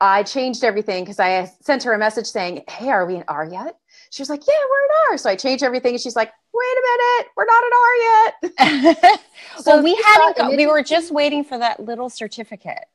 [0.01, 3.45] I changed everything because I sent her a message saying, "Hey, are we in R
[3.45, 3.77] yet?"
[4.17, 6.65] She was like, "Yeah, we're in R." So I changed everything, and she's like, "Wait
[6.65, 9.21] a minute, we're not in R yet."
[9.59, 10.37] so well, we hadn't.
[10.39, 12.87] Got, we were just waiting for that little certificate.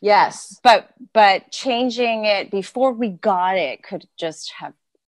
[0.00, 4.74] Yes, but but changing it before we got it could just have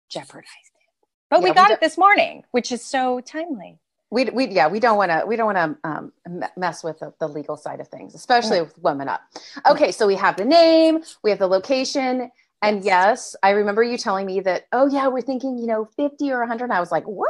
[0.10, 1.08] jeopardized it.
[1.30, 3.78] But yeah, we got we it this morning, which is so timely
[4.14, 6.14] we, we yeah we don't want to we don't want to um,
[6.56, 9.22] mess with the, the, legal side of things especially with women up
[9.66, 12.30] okay so we have the name we have the location
[12.64, 13.36] and yes.
[13.44, 16.64] i remember you telling me that oh yeah we're thinking you know 50 or 100
[16.64, 17.30] and i was like what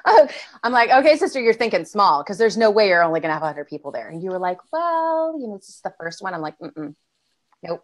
[0.06, 0.28] oh,
[0.64, 3.34] i'm like okay sister you're thinking small because there's no way you're only going to
[3.34, 6.22] have 100 people there and you were like well you know this is the first
[6.22, 6.96] one i'm like Mm-mm.
[7.64, 7.84] nope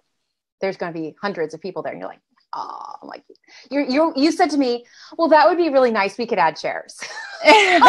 [0.61, 2.21] there's going to be hundreds of people there and you're like
[2.55, 3.23] oh, I'm like,
[3.71, 4.85] you you you said to me,
[5.17, 6.17] well, that would be really nice.
[6.17, 6.99] We could add chairs.
[7.43, 7.83] and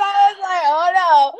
[0.00, 1.32] I was like, oh no.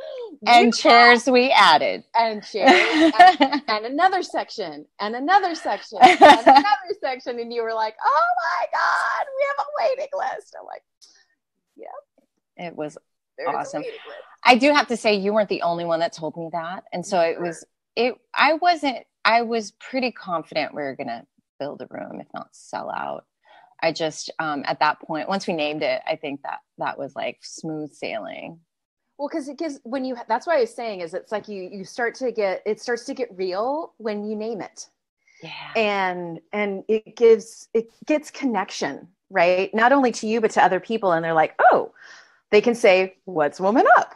[0.46, 2.04] And chairs we added.
[2.18, 3.12] And chairs.
[3.38, 4.86] And, and, another section.
[4.98, 5.98] And another section.
[6.00, 6.64] And another
[7.00, 7.38] section.
[7.38, 10.56] And you were like, oh my God, we have a waiting list.
[10.58, 10.82] I'm like,
[11.76, 12.66] yeah.
[12.66, 12.96] It was
[13.36, 13.84] There's awesome.
[14.44, 16.84] I do have to say you weren't the only one that told me that.
[16.92, 17.64] And so it was
[17.96, 21.26] it I wasn't I was pretty confident we were going to
[21.58, 23.24] build a room, if not sell out.
[23.82, 27.14] I just, um, at that point, once we named it, I think that that was
[27.14, 28.60] like smooth sailing.
[29.20, 31.68] Well, because it gives when you, that's what I was saying is it's like you,
[31.70, 34.86] you start to get, it starts to get real when you name it.
[35.42, 35.72] Yeah.
[35.76, 39.74] And, and it gives, it gets connection, right?
[39.74, 41.12] Not only to you, but to other people.
[41.12, 41.92] And they're like, oh,
[42.50, 44.14] they can say, what's woman up?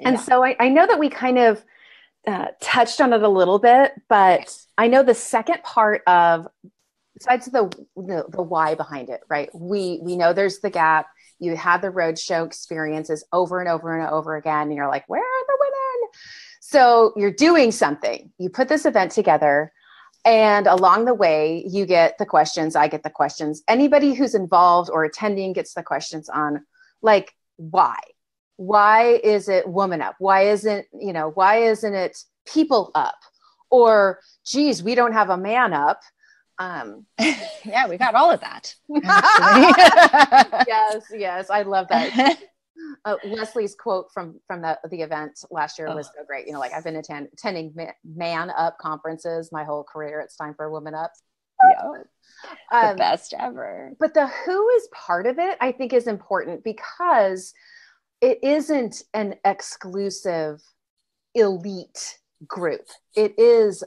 [0.00, 0.08] Yeah.
[0.08, 1.64] And so I, I know that we kind of,
[2.26, 6.48] uh, touched on it a little bit, but I know the second part of
[7.14, 9.50] besides the, the, the why behind it, right?
[9.54, 11.06] We we know there's the gap.
[11.40, 15.20] You had the roadshow experiences over and over and over again, and you're like, where
[15.20, 16.10] are the women?
[16.60, 18.30] So you're doing something.
[18.38, 19.72] You put this event together,
[20.24, 22.76] and along the way, you get the questions.
[22.76, 23.62] I get the questions.
[23.66, 26.64] Anybody who's involved or attending gets the questions on
[27.02, 27.98] like why
[28.56, 33.18] why is it woman up why isn't you know why isn't it people up
[33.70, 36.00] or geez we don't have a man up
[36.60, 37.06] Um,
[37.64, 38.74] yeah, we got all of that.
[40.68, 42.38] yes, yes, I love that.
[43.04, 45.94] Uh, Leslie's quote from from the the event last year oh.
[45.94, 46.46] was so great.
[46.46, 50.20] You know, like I've been attend, attending man up conferences my whole career.
[50.20, 51.12] It's time for a woman up.
[51.70, 51.88] Yeah,
[52.72, 53.92] um, the best ever.
[54.00, 57.52] But the who is part of it, I think, is important because
[58.22, 60.62] it isn't an exclusive
[61.34, 62.88] elite group.
[63.14, 63.84] It is,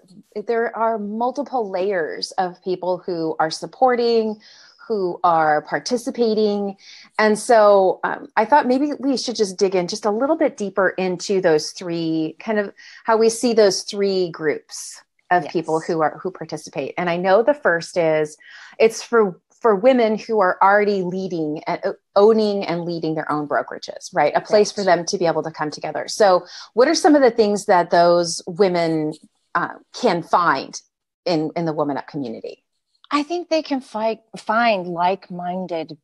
[0.48, 4.40] there are multiple layers of people who are supporting,
[4.88, 6.76] who are participating.
[7.18, 10.58] And so um, I thought maybe we should just dig in just a little bit
[10.58, 12.74] deeper into those three kind of
[13.06, 15.54] how we see those three groups of yes.
[15.54, 16.94] people who are who participate.
[16.98, 18.38] And I know the first is
[18.78, 23.48] it's for for women who are already leading and uh, owning and leading their own
[23.48, 24.34] brokerages, right?
[24.36, 24.76] A place right.
[24.76, 26.06] for them to be able to come together.
[26.08, 29.14] So, what are some of the things that those women
[29.56, 30.80] uh, can find
[31.26, 32.64] in in the Woman Up community?
[33.10, 35.98] I think they can fight, find like minded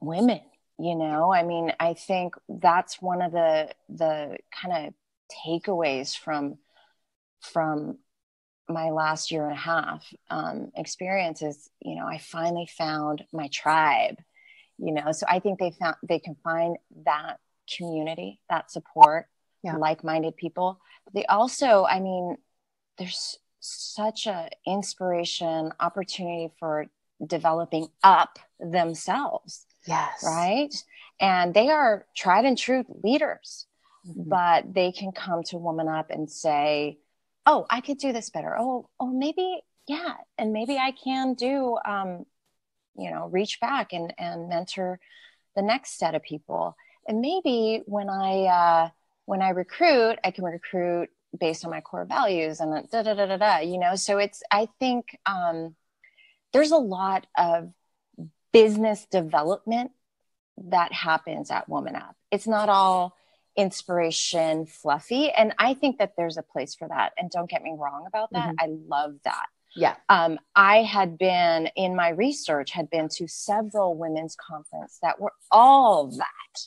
[0.00, 0.40] women.
[0.78, 4.94] You know, I mean, I think that's one of the the kind of
[5.44, 6.58] takeaways from
[7.40, 7.98] from
[8.68, 13.48] my last year and a half um, experience is, you know, I finally found my
[13.48, 14.16] tribe,
[14.78, 17.38] you know, so I think they found they can find that
[17.76, 19.26] community, that support,
[19.62, 19.76] yeah.
[19.76, 20.80] like-minded people.
[21.12, 22.36] They also, I mean,
[22.98, 26.86] there's such a inspiration opportunity for
[27.26, 29.66] developing up themselves.
[29.86, 30.24] Yes.
[30.24, 30.74] Right.
[31.20, 33.66] And they are tried and true leaders,
[34.06, 34.28] mm-hmm.
[34.28, 36.98] but they can come to Woman Up and say,
[37.46, 38.56] oh, I could do this better.
[38.58, 40.14] Oh, oh, maybe, yeah.
[40.38, 42.26] And maybe I can do, um,
[42.96, 44.98] you know, reach back and, and mentor
[45.56, 46.76] the next set of people.
[47.06, 48.88] And maybe when I, uh,
[49.26, 53.26] when I recruit, I can recruit based on my core values and da da da
[53.26, 53.94] da da, you know?
[53.96, 55.74] So it's, I think, um,
[56.52, 57.72] there's a lot of
[58.52, 59.90] business development
[60.56, 62.14] that happens at Woman Up.
[62.30, 63.16] It's not all
[63.56, 67.74] inspiration fluffy and i think that there's a place for that and don't get me
[67.76, 68.54] wrong about that.
[68.56, 68.72] Mm-hmm.
[68.72, 69.46] i love that.
[69.76, 69.96] Yeah.
[70.08, 75.32] Um, i had been in my research had been to several women's conference that were
[75.50, 76.60] all that.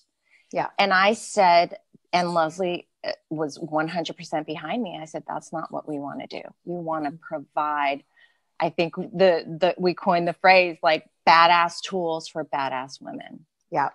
[0.51, 0.67] Yeah.
[0.79, 1.77] And i said
[2.13, 4.97] and leslie uh, was 100% behind me.
[4.99, 6.47] I said that's not what we want to do.
[6.65, 8.03] We want to provide
[8.59, 13.45] i think the the we coined the phrase like badass tools for badass women.
[13.71, 13.89] Yeah.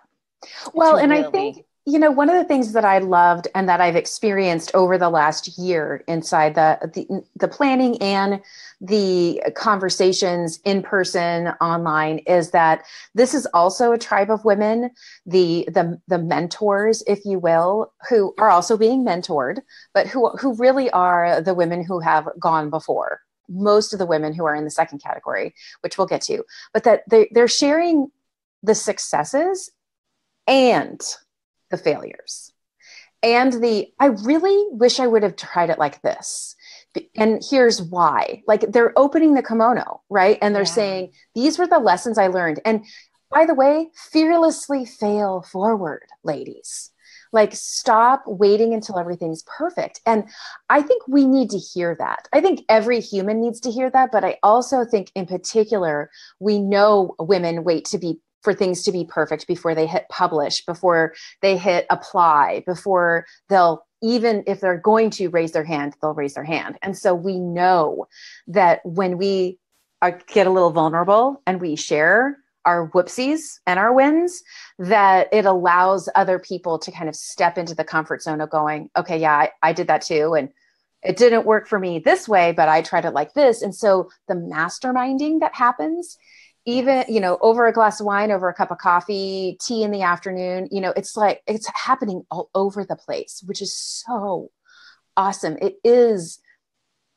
[0.73, 3.67] Well and really, i think you know one of the things that i loved and
[3.67, 8.41] that i've experienced over the last year inside the the, the planning and
[8.79, 12.83] the conversations in person online is that
[13.15, 14.89] this is also a tribe of women
[15.25, 19.59] the the the mentors if you will who are also being mentored
[19.93, 23.21] but who who really are the women who have gone before.
[23.49, 26.43] Most of the women who are in the second category which we'll get to
[26.73, 28.09] but that they, they're sharing
[28.63, 29.69] the successes
[30.47, 31.01] and
[31.73, 32.53] the failures.
[33.23, 36.55] And the i really wish i would have tried it like this.
[37.15, 38.43] And here's why.
[38.47, 40.37] Like they're opening the kimono right?
[40.41, 40.81] And they're yeah.
[40.81, 42.61] saying these were the lessons i learned.
[42.63, 42.85] And
[43.31, 46.91] by the way fearlessly fail forward ladies.
[47.31, 49.99] Like stop waiting until everything's perfect.
[50.05, 50.29] And
[50.69, 52.27] i think we need to hear that.
[52.31, 56.59] I think every human needs to hear that but i also think in particular we
[56.59, 61.13] know women wait to be for things to be perfect before they hit publish, before
[61.41, 66.33] they hit apply, before they'll even if they're going to raise their hand, they'll raise
[66.33, 66.77] their hand.
[66.81, 68.07] And so we know
[68.47, 69.59] that when we
[70.01, 74.43] are, get a little vulnerable and we share our whoopsies and our wins,
[74.77, 78.89] that it allows other people to kind of step into the comfort zone of going,
[78.97, 80.33] okay, yeah, I, I did that too.
[80.33, 80.49] And
[81.01, 83.61] it didn't work for me this way, but I tried it like this.
[83.61, 86.17] And so the masterminding that happens
[86.65, 89.91] even you know over a glass of wine over a cup of coffee tea in
[89.91, 94.49] the afternoon you know it's like it's happening all over the place which is so
[95.15, 95.57] awesome.
[95.61, 96.39] It is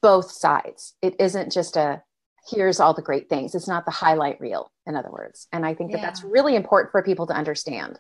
[0.03, 0.95] both sides.
[1.03, 2.03] It isn't just a
[2.49, 3.55] here's all the great things.
[3.55, 5.49] It's not the highlight reel in other words.
[5.53, 6.07] And i think that yeah.
[6.07, 7.99] that's really important for people to understand.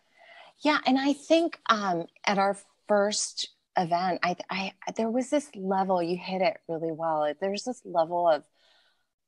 [0.62, 2.56] Yeah and i think um, at our
[2.88, 7.32] first event I, I there was this level you hit it really well.
[7.40, 8.44] There's this level of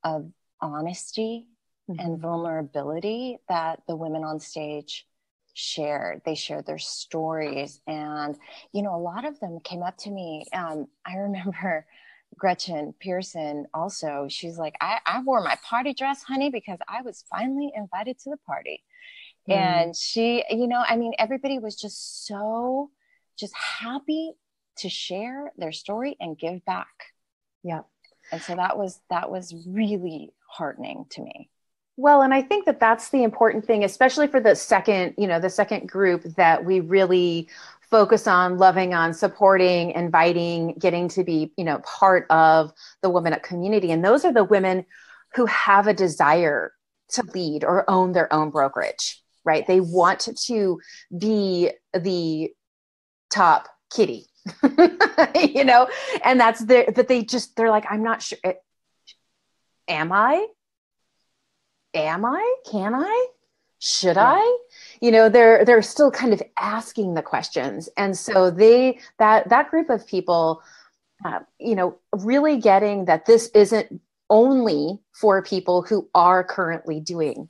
[0.03, 0.31] of
[0.61, 1.47] honesty
[1.89, 1.99] mm-hmm.
[1.99, 5.07] and vulnerability that the women on stage
[5.53, 6.21] shared.
[6.25, 7.81] They shared their stories.
[7.87, 8.37] And,
[8.71, 10.45] you know, a lot of them came up to me.
[10.53, 11.85] Um, I remember
[12.37, 17.25] Gretchen Pearson also, she's like, I, I wore my party dress, honey, because I was
[17.29, 18.83] finally invited to the party.
[19.49, 19.55] Mm.
[19.55, 22.91] And she, you know, I mean, everybody was just so
[23.37, 24.33] just happy
[24.77, 26.87] to share their story and give back.
[27.63, 27.81] Yeah.
[28.31, 31.49] And so that was that was really heartening to me.
[32.01, 35.41] Well, and I think that that's the important thing, especially for the second, you know,
[35.41, 37.49] the second group that we really
[37.91, 42.71] focus on loving on supporting inviting getting to be you know part of
[43.01, 43.91] the woman up community.
[43.91, 44.85] And those are the women
[45.35, 46.71] who have a desire
[47.09, 49.67] to lead or own their own brokerage right?
[49.67, 50.79] They want to
[51.17, 52.53] be the
[53.29, 54.27] top kitty
[55.35, 55.89] you know?
[56.23, 58.53] And that's the that they just they're like i'm not sure eh,
[59.87, 60.47] am i
[61.93, 62.55] am i?
[62.69, 63.27] Can i?
[63.79, 64.33] Should yeah.
[64.33, 64.57] i?
[65.01, 67.89] You know they're they're still kind of asking the questions.
[67.97, 70.61] And so they that that group of people
[71.23, 77.49] uh, you know really getting that this isn't only for people who are currently doing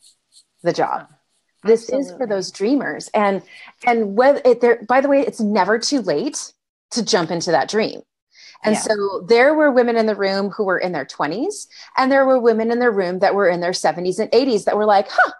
[0.63, 1.07] the job.
[1.63, 2.11] This Absolutely.
[2.11, 3.09] is for those dreamers.
[3.13, 3.41] And
[3.85, 6.53] and whether it there by the way it's never too late
[6.91, 8.01] to jump into that dream
[8.63, 8.81] and yeah.
[8.81, 12.39] so there were women in the room who were in their 20s and there were
[12.39, 15.31] women in the room that were in their 70s and 80s that were like huh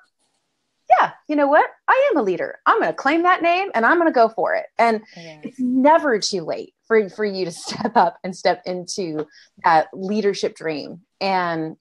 [1.00, 1.70] yeah, you know what?
[1.88, 2.60] I am a leader.
[2.66, 4.66] I'm going to claim that name and I'm going to go for it.
[4.78, 5.40] And yes.
[5.44, 9.28] it's never too late for, for you to step up and step into
[9.64, 11.02] that leadership dream.
[11.22, 11.78] And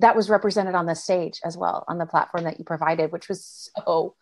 [0.00, 3.28] that was represented on the stage as well on the platform that you provided, which
[3.28, 4.14] was so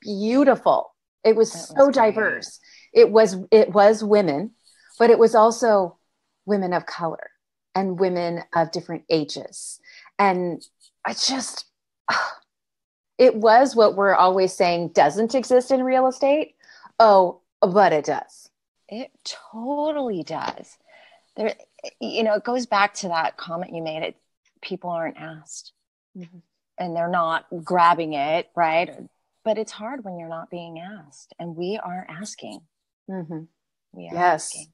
[0.00, 0.94] beautiful.
[1.24, 1.94] It was, was so great.
[1.94, 2.58] diverse.
[2.92, 4.50] It was it was women,
[4.98, 5.98] but it was also
[6.46, 7.30] women of color
[7.74, 9.80] and women of different ages.
[10.18, 10.62] And
[11.04, 11.66] I just
[13.18, 16.54] it was what we're always saying doesn't exist in real estate.
[16.98, 18.50] Oh, but it does.
[18.88, 19.10] It
[19.52, 20.76] totally does.
[21.36, 21.54] There,
[22.00, 24.02] you know, it goes back to that comment you made.
[24.02, 24.16] It
[24.60, 25.72] people aren't asked,
[26.16, 26.38] mm-hmm.
[26.78, 28.90] and they're not grabbing it, right?
[29.44, 32.60] But it's hard when you're not being asked, and we are asking.
[33.08, 33.44] Mm-hmm.
[33.92, 34.52] We are yes.
[34.52, 34.66] Asking.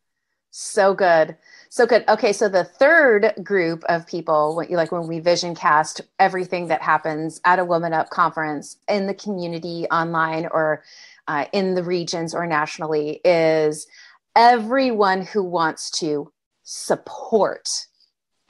[0.60, 1.36] So good.
[1.68, 2.04] So good.
[2.08, 2.32] Okay.
[2.32, 6.82] So the third group of people, what you like when we vision cast everything that
[6.82, 10.82] happens at a Woman Up conference in the community, online, or
[11.28, 13.86] uh, in the regions or nationally, is
[14.34, 16.32] everyone who wants to
[16.64, 17.86] support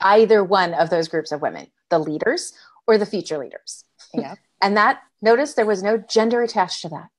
[0.01, 2.53] either one of those groups of women, the leaders
[2.87, 3.85] or the future leaders.
[4.15, 4.33] Yeah.
[4.63, 7.09] and that, notice there was no gender attached to that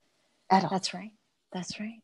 [0.50, 0.70] at all.
[0.70, 1.12] That's right.
[1.52, 2.02] That's right.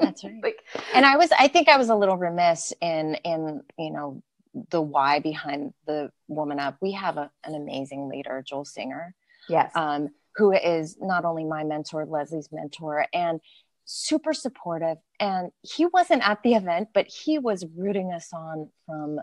[0.00, 0.42] That's right.
[0.42, 0.62] like,
[0.94, 4.22] and I was, I think I was a little remiss in, in, you know,
[4.70, 6.76] the why behind the woman up.
[6.80, 9.14] We have a, an amazing leader, Joel Singer.
[9.48, 9.70] Yes.
[9.74, 13.40] Um, who is not only my mentor, Leslie's mentor, and
[13.84, 14.98] super supportive.
[15.18, 19.20] And he wasn't at the event, but he was rooting us on from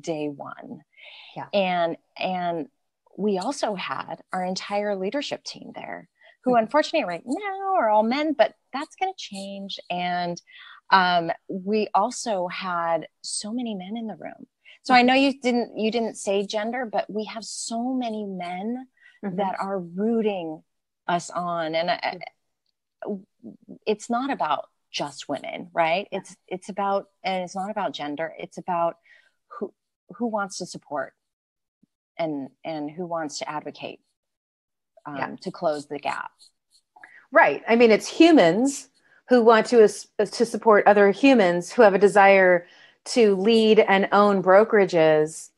[0.00, 0.80] day one.
[1.36, 1.46] Yeah.
[1.52, 2.68] And, and
[3.18, 6.08] we also had our entire leadership team there
[6.44, 6.64] who mm-hmm.
[6.64, 9.78] unfortunately right now are all men, but that's going to change.
[9.90, 10.40] And
[10.90, 14.46] um, we also had so many men in the room.
[14.82, 18.86] So I know you didn't you didn't say gender, but we have so many men
[19.24, 19.36] mm-hmm.
[19.36, 20.62] that are rooting
[21.08, 22.18] us on, and I,
[23.86, 26.06] it's not about just women, right?
[26.12, 28.34] It's it's about and it's not about gender.
[28.38, 28.96] It's about
[29.58, 29.72] who
[30.16, 31.14] who wants to support
[32.18, 34.00] and and who wants to advocate
[35.06, 35.36] um, yeah.
[35.40, 36.30] to close the gap.
[37.32, 37.62] Right.
[37.68, 38.88] I mean, it's humans
[39.28, 39.88] who want to
[40.18, 42.66] to support other humans who have a desire
[43.06, 45.50] to lead and own brokerages.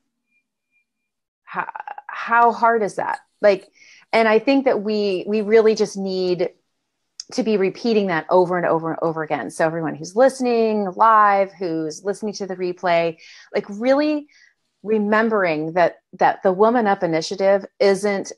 [1.44, 1.68] How,
[2.06, 3.20] how hard is that?
[3.40, 3.68] Like,
[4.12, 6.50] and I think that we we really just need
[7.32, 9.50] to be repeating that over and over and over again.
[9.50, 13.18] So everyone who's listening live, who's listening to the replay,
[13.54, 14.28] like really
[14.82, 18.32] remembering that that the Woman Up initiative isn't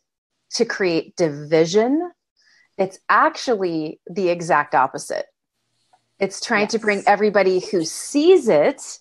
[0.54, 2.10] to create division.
[2.76, 5.26] It's actually the exact opposite.
[6.18, 6.72] It's trying yes.
[6.72, 8.98] to bring everybody who sees it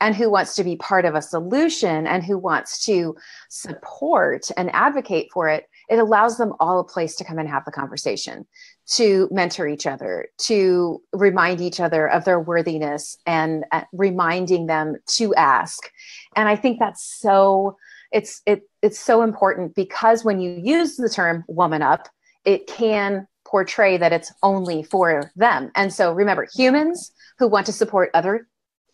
[0.00, 3.16] and who wants to be part of a solution and who wants to
[3.48, 5.68] support and advocate for it.
[5.88, 8.46] It allows them all a place to come and have the conversation,
[8.92, 14.96] to mentor each other, to remind each other of their worthiness and uh, reminding them
[15.16, 15.90] to ask.
[16.36, 17.76] And I think that's so
[18.12, 22.08] it's it it's so important because when you use the term woman up
[22.44, 25.70] it can portray that it's only for them.
[25.74, 28.46] And so remember humans who want to support other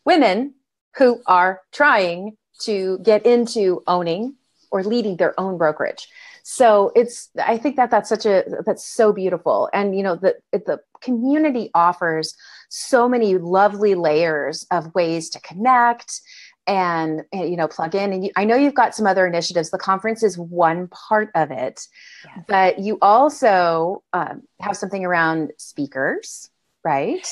[0.05, 0.55] women
[0.97, 4.37] who are trying to get into owning
[4.71, 6.09] or leading their own brokerage.
[6.47, 9.71] So it's i think that that's such a that's so beautiful.
[9.73, 12.35] And you know the the community offers
[12.69, 16.21] so many lovely layers of ways to connect
[16.67, 19.71] and eh, you know plug in and you, i know you've got some other initiatives
[19.71, 21.87] the conference is one part of it
[22.25, 22.45] yes.
[22.49, 26.49] but you also um, have something around speakers
[26.85, 27.27] right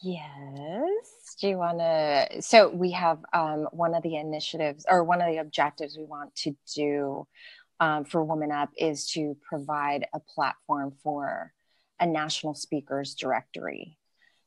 [0.00, 2.42] yes do you want to?
[2.42, 6.34] So we have um, one of the initiatives or one of the objectives we want
[6.36, 7.26] to do
[7.80, 11.52] um, for Women Up is to provide a platform for
[12.00, 13.97] a national speakers directory.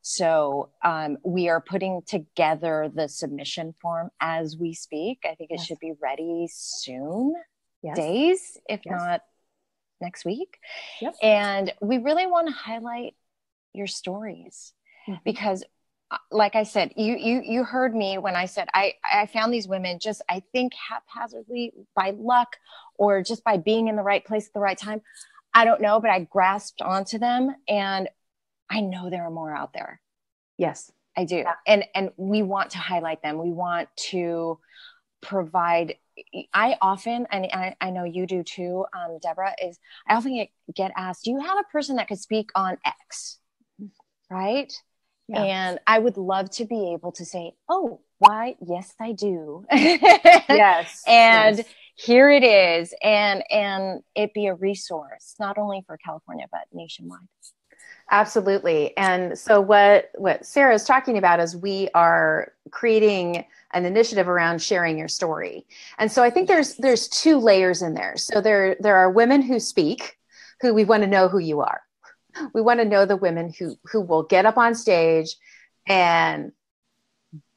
[0.02, 5.20] So um, we are putting together the submission form as we speak.
[5.24, 5.66] I think it yes.
[5.66, 7.34] should be ready soon,
[7.82, 7.96] yes.
[7.96, 8.94] days, if yes.
[8.98, 9.20] not
[10.00, 10.58] next week.
[11.00, 11.14] Yep.
[11.22, 13.14] And we really want to highlight
[13.72, 14.74] your stories
[15.08, 15.18] mm-hmm.
[15.24, 15.64] because
[16.10, 19.54] uh, like I said, you you you heard me when I said I I found
[19.54, 22.56] these women just I think haphazardly by luck
[22.96, 25.00] or just by being in the right place at the right time.
[25.54, 28.08] I don't know, but I grasped onto them and
[28.72, 30.00] I know there are more out there.
[30.56, 31.36] Yes, I do.
[31.36, 31.54] Yeah.
[31.66, 33.38] And and we want to highlight them.
[33.38, 34.58] We want to
[35.20, 35.96] provide
[36.52, 40.48] I often, and I, I, know you do too, um, Deborah, is I often get,
[40.74, 43.38] get asked, do you have a person that could speak on X?
[44.30, 44.72] Right.
[45.28, 45.42] Yeah.
[45.42, 48.56] And I would love to be able to say, oh, why?
[48.60, 49.64] Yes, I do.
[49.72, 51.02] yes.
[51.06, 51.66] and yes.
[51.94, 52.94] here it is.
[53.02, 57.20] And, and it be a resource, not only for California, but nationwide.
[58.12, 58.94] Absolutely.
[58.98, 64.60] And so what, what Sarah is talking about is we are creating an initiative around
[64.60, 65.66] sharing your story.
[65.98, 68.18] And so I think there's there's two layers in there.
[68.18, 70.18] So there there are women who speak
[70.60, 71.80] who we want to know who you are.
[72.52, 75.34] We want to know the women who who will get up on stage
[75.88, 76.52] and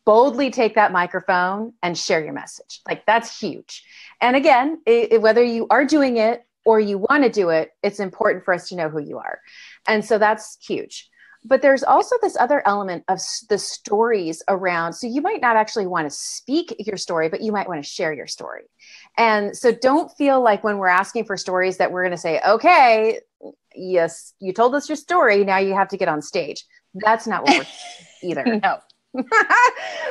[0.05, 2.79] boldly take that microphone and share your message.
[2.87, 3.83] Like that's huge.
[4.21, 7.71] And again, it, it, whether you are doing it or you want to do it,
[7.83, 9.39] it's important for us to know who you are.
[9.87, 11.09] And so that's huge.
[11.47, 13.19] But there's also this other element of
[13.49, 17.51] the stories around so you might not actually want to speak your story but you
[17.51, 18.63] might want to share your story.
[19.17, 22.41] And so don't feel like when we're asking for stories that we're going to say
[22.47, 23.19] okay
[23.75, 26.65] yes you told us your story now you have to get on stage.
[26.95, 27.65] That's not what we're
[28.29, 28.59] either.
[28.63, 28.79] No.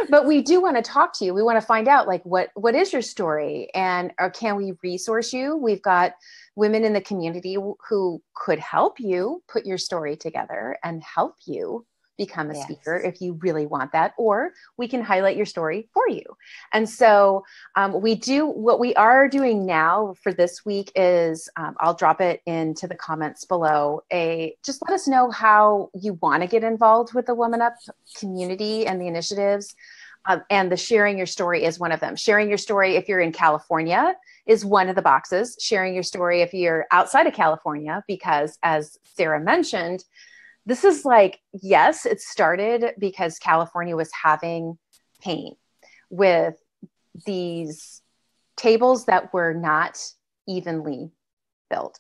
[0.09, 1.33] But we do want to talk to you.
[1.33, 3.71] We want to find out like what what is your story?
[3.75, 5.57] And or can we resource you?
[5.57, 6.13] We've got
[6.57, 11.85] women in the community who could help you put your story together and help you
[12.17, 12.63] become a yes.
[12.63, 16.23] speaker if you really want that, or we can highlight your story for you.
[16.73, 17.45] And so
[17.77, 22.21] um, we do what we are doing now for this week is um, I'll drop
[22.21, 24.03] it into the comments below.
[24.13, 27.75] A just let us know how you want to get involved with the Woman Up
[28.17, 29.75] community and the initiatives.
[30.27, 32.17] Um, and the sharing your story is one of them.
[32.17, 34.15] Sharing your story if you're in California
[34.47, 35.57] is one of the boxes.
[35.61, 40.05] Sharing your story if you're outside of California, because as Sarah mentioned,
[40.67, 44.79] this is like, yes, it started because California was having
[45.23, 45.57] pain
[46.11, 46.55] with
[47.27, 48.03] these
[48.57, 50.01] tables that were not
[50.49, 51.11] evenly
[51.71, 51.99] built.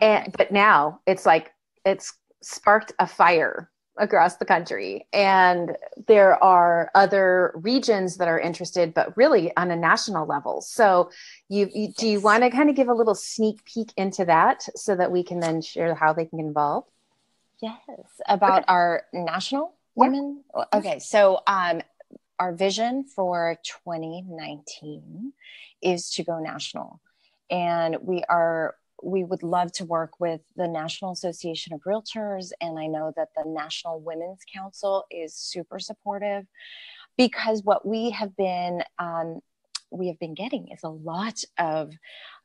[0.00, 1.52] And but now it's like
[1.84, 5.06] it's sparked a fire across the country.
[5.12, 5.76] And
[6.06, 10.60] there are other regions that are interested, but really on a national level.
[10.60, 11.10] So,
[11.48, 14.62] you, you do you want to kind of give a little sneak peek into that
[14.76, 16.88] so that we can then share how they can get involved?
[17.60, 17.78] Yes,
[18.28, 18.64] about okay.
[18.68, 20.44] our national women.
[20.56, 20.64] Yeah.
[20.74, 21.82] Okay, so um,
[22.38, 25.32] our vision for 2019
[25.82, 27.00] is to go national,
[27.50, 32.50] and we are we would love to work with the National Association of Realtors.
[32.60, 36.46] And I know that the National Women's Council is super supportive
[37.16, 39.40] because what we have been um,
[39.90, 41.92] we have been getting is a lot of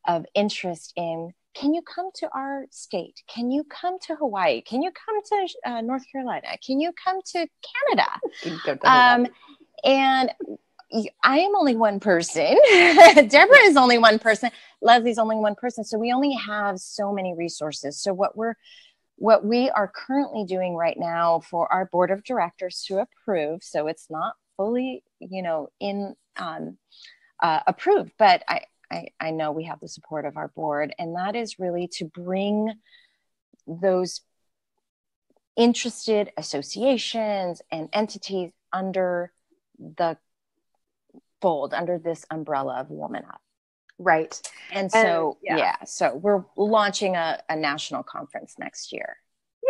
[0.08, 3.22] of interest in can you come to our state?
[3.28, 4.62] Can you come to hawaii?
[4.62, 6.48] Can you come to uh, north carolina?
[6.66, 7.48] Can you come to
[7.94, 8.10] canada?
[8.88, 9.28] Um,
[9.84, 10.32] and
[11.24, 12.58] I am only one person.
[13.28, 14.52] Deborah is only one person.
[14.82, 15.84] Leslie's only one person.
[15.84, 18.00] So we only have so many resources.
[18.00, 18.56] So what we're
[19.16, 23.88] what we are currently doing right now for our board of directors to approve, so
[23.88, 26.78] it's not fully, you know, in um,
[27.42, 31.16] uh, approved, but I, I I know we have the support of our board, and
[31.16, 32.74] that is really to bring
[33.68, 34.22] those
[35.56, 39.32] interested associations and entities under
[39.80, 40.18] the
[41.44, 43.42] fold under this umbrella of Woman Up.
[44.00, 44.42] Right.
[44.72, 45.66] And so, and, yeah.
[45.66, 45.84] yeah.
[45.86, 49.18] so we're launching a, a national conference next year.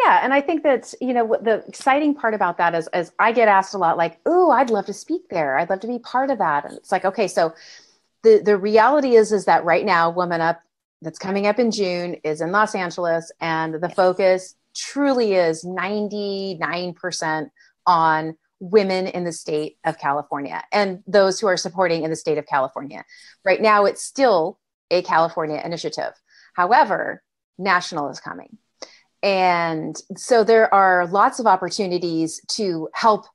[0.06, 3.32] Yeah, and I think that you know the exciting part about that is, is I
[3.32, 5.58] get asked a lot, like, "Oh, I'd love to speak there.
[5.58, 7.54] I'd love to be part of that." And it's like, okay, so
[8.24, 10.62] the the reality is is that right now, Woman Up,
[11.04, 16.58] that's coming up in June, is in Los Angeles, and the focus truly is ninety
[16.60, 17.52] nine percent
[17.86, 22.38] on women in the state of California and those who are supporting in the state
[22.38, 23.04] of California.
[23.44, 24.58] Right now, it's still
[24.90, 26.14] a California initiative.
[26.56, 27.22] However,
[27.58, 28.58] national is coming.
[29.22, 33.26] And so there are lots of opportunities to help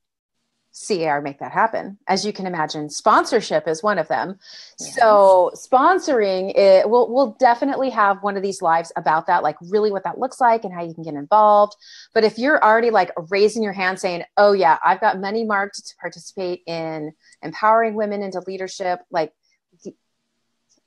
[0.73, 1.99] CAR make that happen.
[2.07, 4.39] As you can imagine, sponsorship is one of them.
[4.79, 4.95] Yes.
[4.97, 9.91] So sponsoring it, we'll we'll definitely have one of these lives about that, like really
[9.91, 11.77] what that looks like and how you can get involved.
[12.15, 15.87] But if you're already like raising your hand saying, "Oh yeah, I've got money marked
[15.87, 17.13] to participate in
[17.43, 19.33] empowering women into leadership," like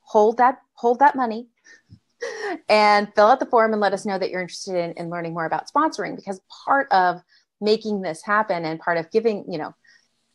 [0.00, 1.48] hold that hold that money
[2.68, 5.32] and fill out the form and let us know that you're interested in, in learning
[5.32, 7.22] more about sponsoring because part of
[7.62, 9.74] making this happen and part of giving you know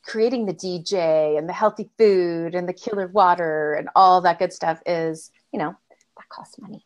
[0.07, 4.53] creating the DJ and the healthy food and the killer water and all that good
[4.53, 6.86] stuff is, you know, that costs money.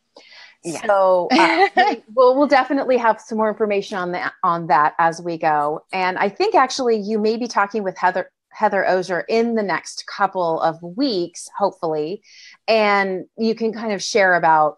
[0.64, 0.82] Yeah.
[0.86, 1.68] So uh,
[2.14, 5.86] we'll, we'll definitely have some more information on that on that as we go.
[5.94, 10.06] And I think actually you may be talking with Heather Heather Ozur in the next
[10.08, 12.22] couple of weeks, hopefully,
[12.68, 14.78] and you can kind of share about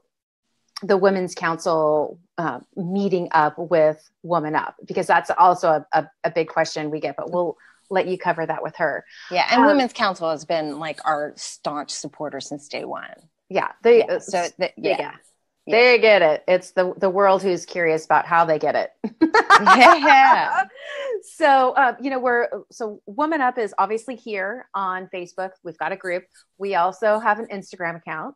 [0.83, 6.31] the Women's Council uh, meeting up with Woman Up because that's also a, a, a
[6.31, 7.15] big question we get.
[7.15, 7.57] But we'll
[7.89, 9.05] let you cover that with her.
[9.31, 13.09] Yeah, and um, Women's Council has been like our staunch supporter since day one.
[13.49, 14.97] Yeah, they yeah, so the, yeah.
[14.99, 15.11] yeah.
[15.65, 16.43] They get it.
[16.45, 18.91] It's the the world who's curious about how they get it.
[19.61, 20.65] yeah.
[21.25, 25.51] So, uh, you know, we're so Woman Up is obviously here on Facebook.
[25.63, 26.25] We've got a group.
[26.57, 28.35] We also have an Instagram account.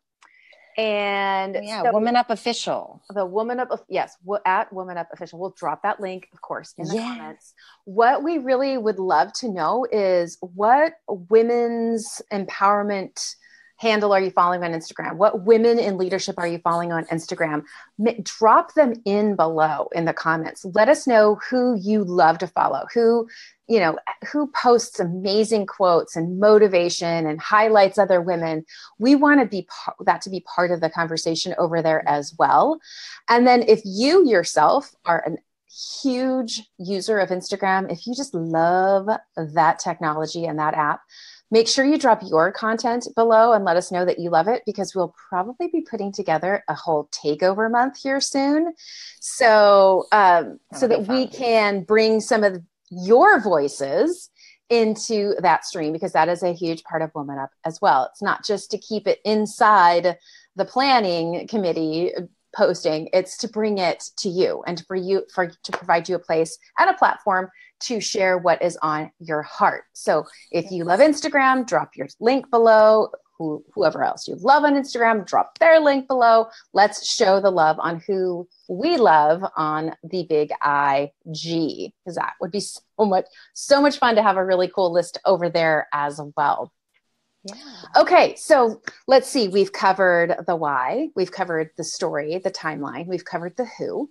[0.77, 3.01] And oh, yeah, so Woman Up Official.
[3.09, 4.15] The Woman Up, yes,
[4.45, 5.39] at Woman Up Official.
[5.39, 7.15] We'll drop that link, of course, in the yeah.
[7.17, 7.53] comments.
[7.85, 13.35] What we really would love to know is what women's empowerment
[13.77, 15.15] handle are you following on Instagram?
[15.15, 17.63] What women in leadership are you following on Instagram?
[18.23, 20.65] Drop them in below in the comments.
[20.65, 23.27] Let us know who you love to follow, who
[23.67, 23.97] you know
[24.31, 28.65] who posts amazing quotes and motivation and highlights other women
[28.97, 29.67] we want to be
[30.05, 32.79] that to be part of the conversation over there as well
[33.27, 35.31] and then if you yourself are a
[36.01, 41.01] huge user of instagram if you just love that technology and that app
[41.51, 44.63] make sure you drop your content below and let us know that you love it
[44.65, 48.73] because we'll probably be putting together a whole takeover month here soon
[49.19, 54.29] so um, so that we can bring some of your voices
[54.69, 58.09] into that stream because that is a huge part of Woman Up as well.
[58.11, 60.17] It's not just to keep it inside
[60.55, 62.11] the planning committee
[62.57, 66.19] posting, it's to bring it to you and for you for to provide you a
[66.19, 67.49] place and a platform
[67.79, 69.83] to share what is on your heart.
[69.93, 74.73] So if you love Instagram, drop your link below who, whoever else you love on
[74.73, 76.47] Instagram, drop their link below.
[76.73, 82.51] Let's show the love on who we love on the big IG, because that would
[82.51, 86.19] be so much, so much fun to have a really cool list over there as
[86.35, 86.73] well.
[87.47, 88.01] Yeah.
[88.01, 89.47] Okay, so let's see.
[89.47, 94.09] We've covered the why, we've covered the story, the timeline, we've covered the who.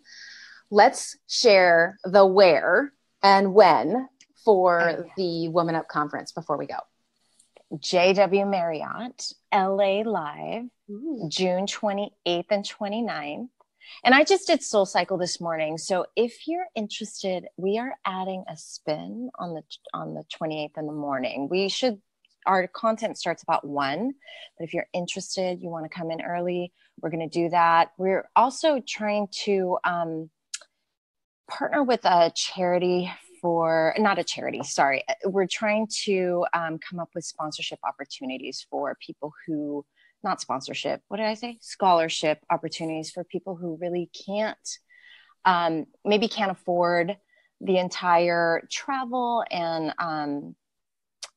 [0.70, 4.08] Let's share the where and when
[4.44, 6.78] for oh, the Woman Up conference before we go.
[7.74, 11.28] JW Marriott, LA Live, Ooh.
[11.28, 13.48] June 28th and 29th.
[14.04, 15.78] And I just did SoulCycle this morning.
[15.78, 19.62] So if you're interested, we are adding a spin on the
[19.94, 21.48] on the 28th in the morning.
[21.48, 22.00] We should
[22.46, 24.12] our content starts about one,
[24.58, 27.92] but if you're interested, you want to come in early, we're going to do that.
[27.98, 30.30] We're also trying to um,
[31.48, 37.10] partner with a charity for not a charity sorry we're trying to um, come up
[37.14, 39.84] with sponsorship opportunities for people who
[40.24, 44.78] not sponsorship what did i say scholarship opportunities for people who really can't
[45.44, 47.16] um, maybe can't afford
[47.60, 50.54] the entire travel and um,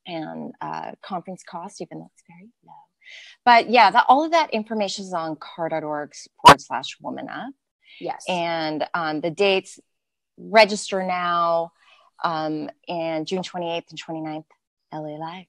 [0.09, 2.73] and uh, conference cost even though it's very low.
[3.45, 7.53] But yeah all of that information is on car.org forward slash woman up.
[7.99, 8.23] Yes.
[8.27, 9.79] And um, the dates
[10.37, 11.71] register now
[12.23, 14.45] um, and June 28th and 29th,
[14.93, 15.45] LA Live.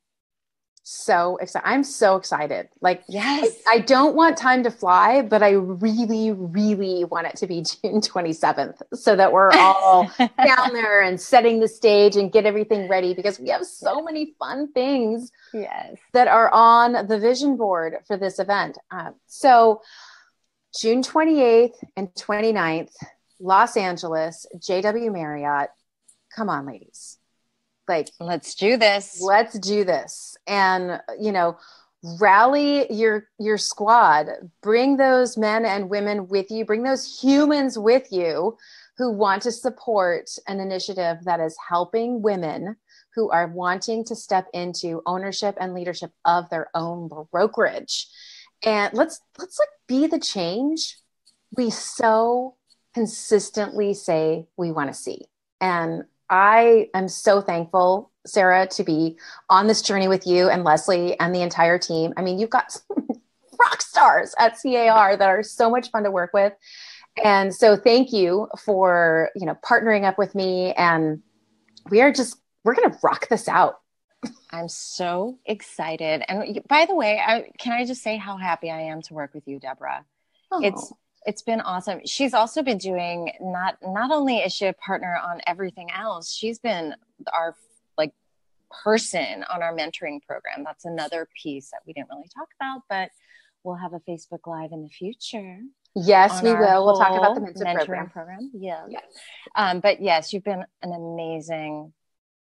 [0.82, 1.68] So excited.
[1.68, 2.68] I'm so excited.
[2.80, 7.36] Like, yes, I, I, don't want time to fly, but I really, really want it
[7.36, 12.32] to be June 27th so that we're all down there and setting the stage and
[12.32, 15.96] get everything ready because we have so many fun things yes.
[16.12, 18.78] that are on the vision board for this event.
[18.90, 19.82] Uh, so,
[20.80, 22.92] June 28th and 29th,
[23.38, 25.70] Los Angeles, JW Marriott
[26.34, 27.18] come on, ladies.
[27.90, 29.20] Like, let's do this.
[29.20, 30.36] Let's do this.
[30.46, 31.58] And, you know,
[32.18, 34.26] rally your your squad
[34.62, 38.56] bring those men and women with you bring those humans with you
[38.96, 42.74] who want to support an initiative that is helping women
[43.14, 48.06] who are wanting to step into ownership and leadership of their own brokerage
[48.64, 50.96] and let's let's like be the change
[51.54, 52.56] we so
[52.94, 55.26] consistently say we want to see
[55.60, 59.18] and I am so thankful, Sarah, to be
[59.48, 62.14] on this journey with you and Leslie and the entire team.
[62.16, 62.76] I mean, you've got
[63.60, 66.52] rock stars at CAR that are so much fun to work with.
[67.22, 71.20] And so thank you for, you know, partnering up with me and
[71.90, 73.80] we are just we're going to rock this out.
[74.50, 76.22] I'm so excited.
[76.28, 79.32] And by the way, I, can I just say how happy I am to work
[79.34, 80.04] with you, Deborah?
[80.52, 80.62] Oh.
[80.62, 80.92] It's
[81.26, 82.00] it's been awesome.
[82.06, 86.58] She's also been doing not not only is she a partner on everything else, she's
[86.58, 86.94] been
[87.32, 87.54] our
[87.98, 88.12] like
[88.82, 90.64] person on our mentoring program.
[90.64, 93.10] That's another piece that we didn't really talk about, but
[93.62, 95.58] we'll have a Facebook Live in the future.
[95.94, 96.86] Yes, we will.
[96.86, 98.10] We'll talk about the mentor mentoring program.
[98.10, 98.50] program.
[98.54, 98.84] Yeah.
[98.88, 99.02] Yes.
[99.56, 101.92] Um, but yes, you've been an amazing.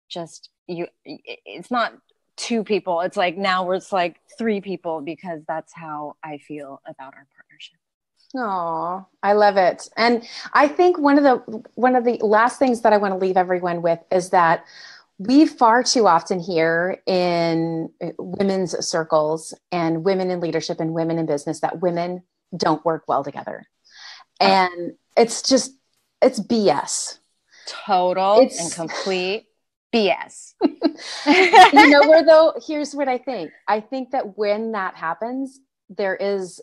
[0.09, 0.87] Just you.
[1.05, 1.95] It's not
[2.37, 3.01] two people.
[3.01, 7.27] It's like now we're it's like three people because that's how I feel about our.
[8.37, 9.89] Oh, I love it.
[9.97, 10.23] And
[10.53, 13.37] I think one of the one of the last things that I want to leave
[13.37, 14.65] everyone with is that
[15.19, 21.19] we far too often hear in uh, women's circles and women in leadership and women
[21.19, 22.23] in business that women
[22.57, 23.67] don't work well together.
[24.41, 25.73] And it's just
[26.23, 27.19] it's BS.
[27.67, 29.47] Total it's, and complete
[29.93, 30.53] BS.
[30.63, 33.51] you know where though here's what I think.
[33.67, 36.61] I think that when that happens there is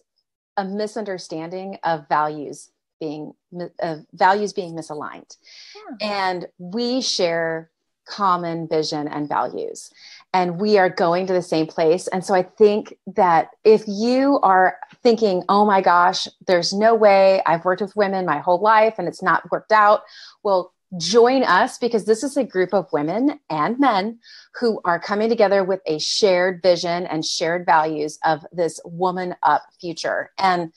[0.57, 3.33] a misunderstanding of values being
[3.81, 5.37] uh, values being misaligned
[5.75, 6.29] yeah.
[6.31, 7.69] and we share
[8.07, 9.91] common vision and values
[10.33, 14.39] and we are going to the same place and so i think that if you
[14.43, 18.95] are thinking oh my gosh there's no way i've worked with women my whole life
[18.99, 20.01] and it's not worked out
[20.43, 24.19] well join us because this is a group of women and men
[24.59, 29.63] who are coming together with a shared vision and shared values of this woman up
[29.79, 30.31] future.
[30.37, 30.71] And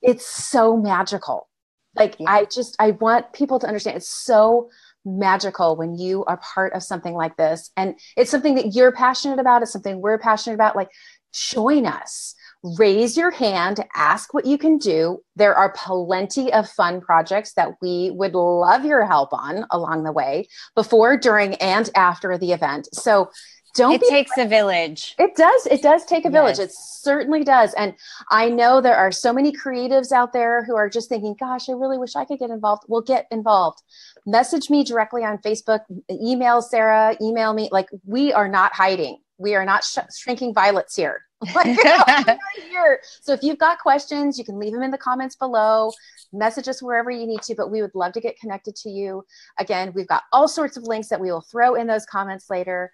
[0.00, 1.48] it's so magical.
[1.94, 2.30] Like, yeah.
[2.30, 4.70] I just, I want people to understand it's so
[5.04, 7.70] magical when you are part of something like this.
[7.76, 10.76] And it's something that you're passionate about, it's something we're passionate about.
[10.76, 10.90] Like,
[11.32, 15.22] join us raise your hand, ask what you can do.
[15.36, 20.12] There are plenty of fun projects that we would love your help on along the
[20.12, 22.88] way, before, during, and after the event.
[22.92, 23.30] So
[23.74, 24.44] don't it takes afraid.
[24.44, 26.68] a village it does it does take a village yes.
[26.68, 27.94] it certainly does and
[28.30, 31.72] i know there are so many creatives out there who are just thinking gosh i
[31.72, 33.82] really wish i could get involved well get involved
[34.26, 39.54] message me directly on facebook email sarah email me like we are not hiding we
[39.54, 41.22] are not sh- shrinking violets here
[41.54, 43.00] here.
[43.20, 45.90] So if you've got questions, you can leave them in the comments below.
[46.32, 49.24] Message us wherever you need to, but we would love to get connected to you.
[49.58, 52.92] Again, we've got all sorts of links that we will throw in those comments later.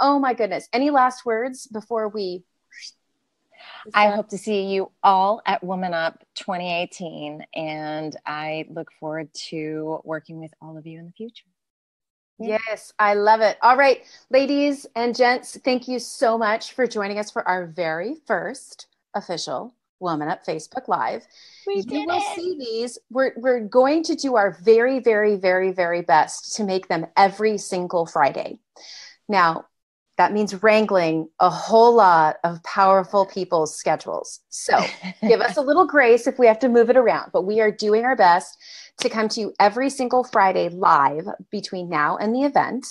[0.00, 0.68] Oh my goodness.
[0.72, 2.44] Any last words before we?
[3.94, 10.00] I hope to see you all at Woman Up 2018, and I look forward to
[10.02, 11.49] working with all of you in the future.
[12.40, 12.56] Mm-hmm.
[12.68, 13.58] Yes, I love it.
[13.62, 18.16] All right, ladies and gents, thank you so much for joining us for our very
[18.26, 21.26] first official Woman Up Facebook Live.
[21.66, 22.34] We you will it.
[22.34, 22.98] see these.
[23.10, 27.58] We're, we're going to do our very, very, very, very best to make them every
[27.58, 28.58] single Friday.
[29.28, 29.66] Now,
[30.16, 34.40] that means wrangling a whole lot of powerful people's schedules.
[34.48, 34.78] So
[35.26, 37.70] give us a little grace if we have to move it around, but we are
[37.70, 38.58] doing our best
[39.00, 42.86] to come to you every single Friday live between now and the event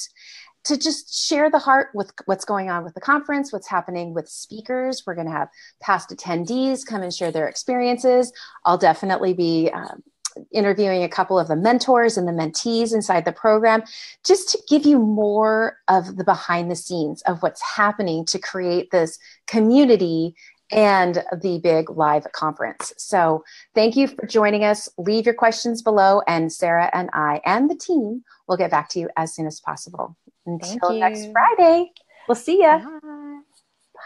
[0.66, 4.28] to just share the heart with what's going on with the conference, what's happening with
[4.28, 5.04] speakers.
[5.06, 5.50] We're going to have
[5.82, 8.32] past attendees come and share their experiences.
[8.66, 10.04] I'll definitely be um,
[10.52, 13.84] interviewing a couple of the mentors and the mentees inside the program
[14.26, 18.92] just to give you more of the behind the scenes of what's happening to create
[18.92, 20.36] this community
[20.72, 22.94] and the big live conference.
[22.98, 23.44] So
[23.74, 24.90] thank you for joining us.
[24.98, 29.00] Leave your questions below, and Sarah and I and the team will get back to
[29.00, 30.16] you as soon as possible.
[30.46, 31.92] Until next Friday,
[32.28, 32.80] we'll see ya.
[32.80, 33.40] Bye.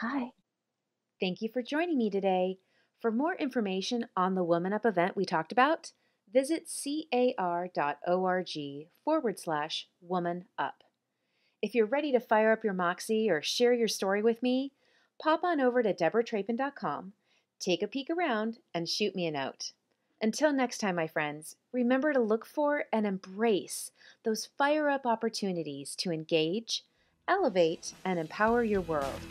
[0.01, 0.29] Bye.
[1.19, 2.57] Thank you for joining me today.
[2.99, 5.91] For more information on the Woman Up event we talked about,
[6.33, 6.69] visit
[7.37, 8.49] car.org
[9.03, 10.75] forward slash woman up.
[11.61, 14.73] If you're ready to fire up your moxie or share your story with me,
[15.23, 17.13] pop on over to debratrappen.com,
[17.57, 19.71] take a peek around, and shoot me a note.
[20.21, 23.91] Until next time, my friends, remember to look for and embrace
[24.25, 26.83] those fire up opportunities to engage,
[27.25, 29.21] elevate, and empower your world.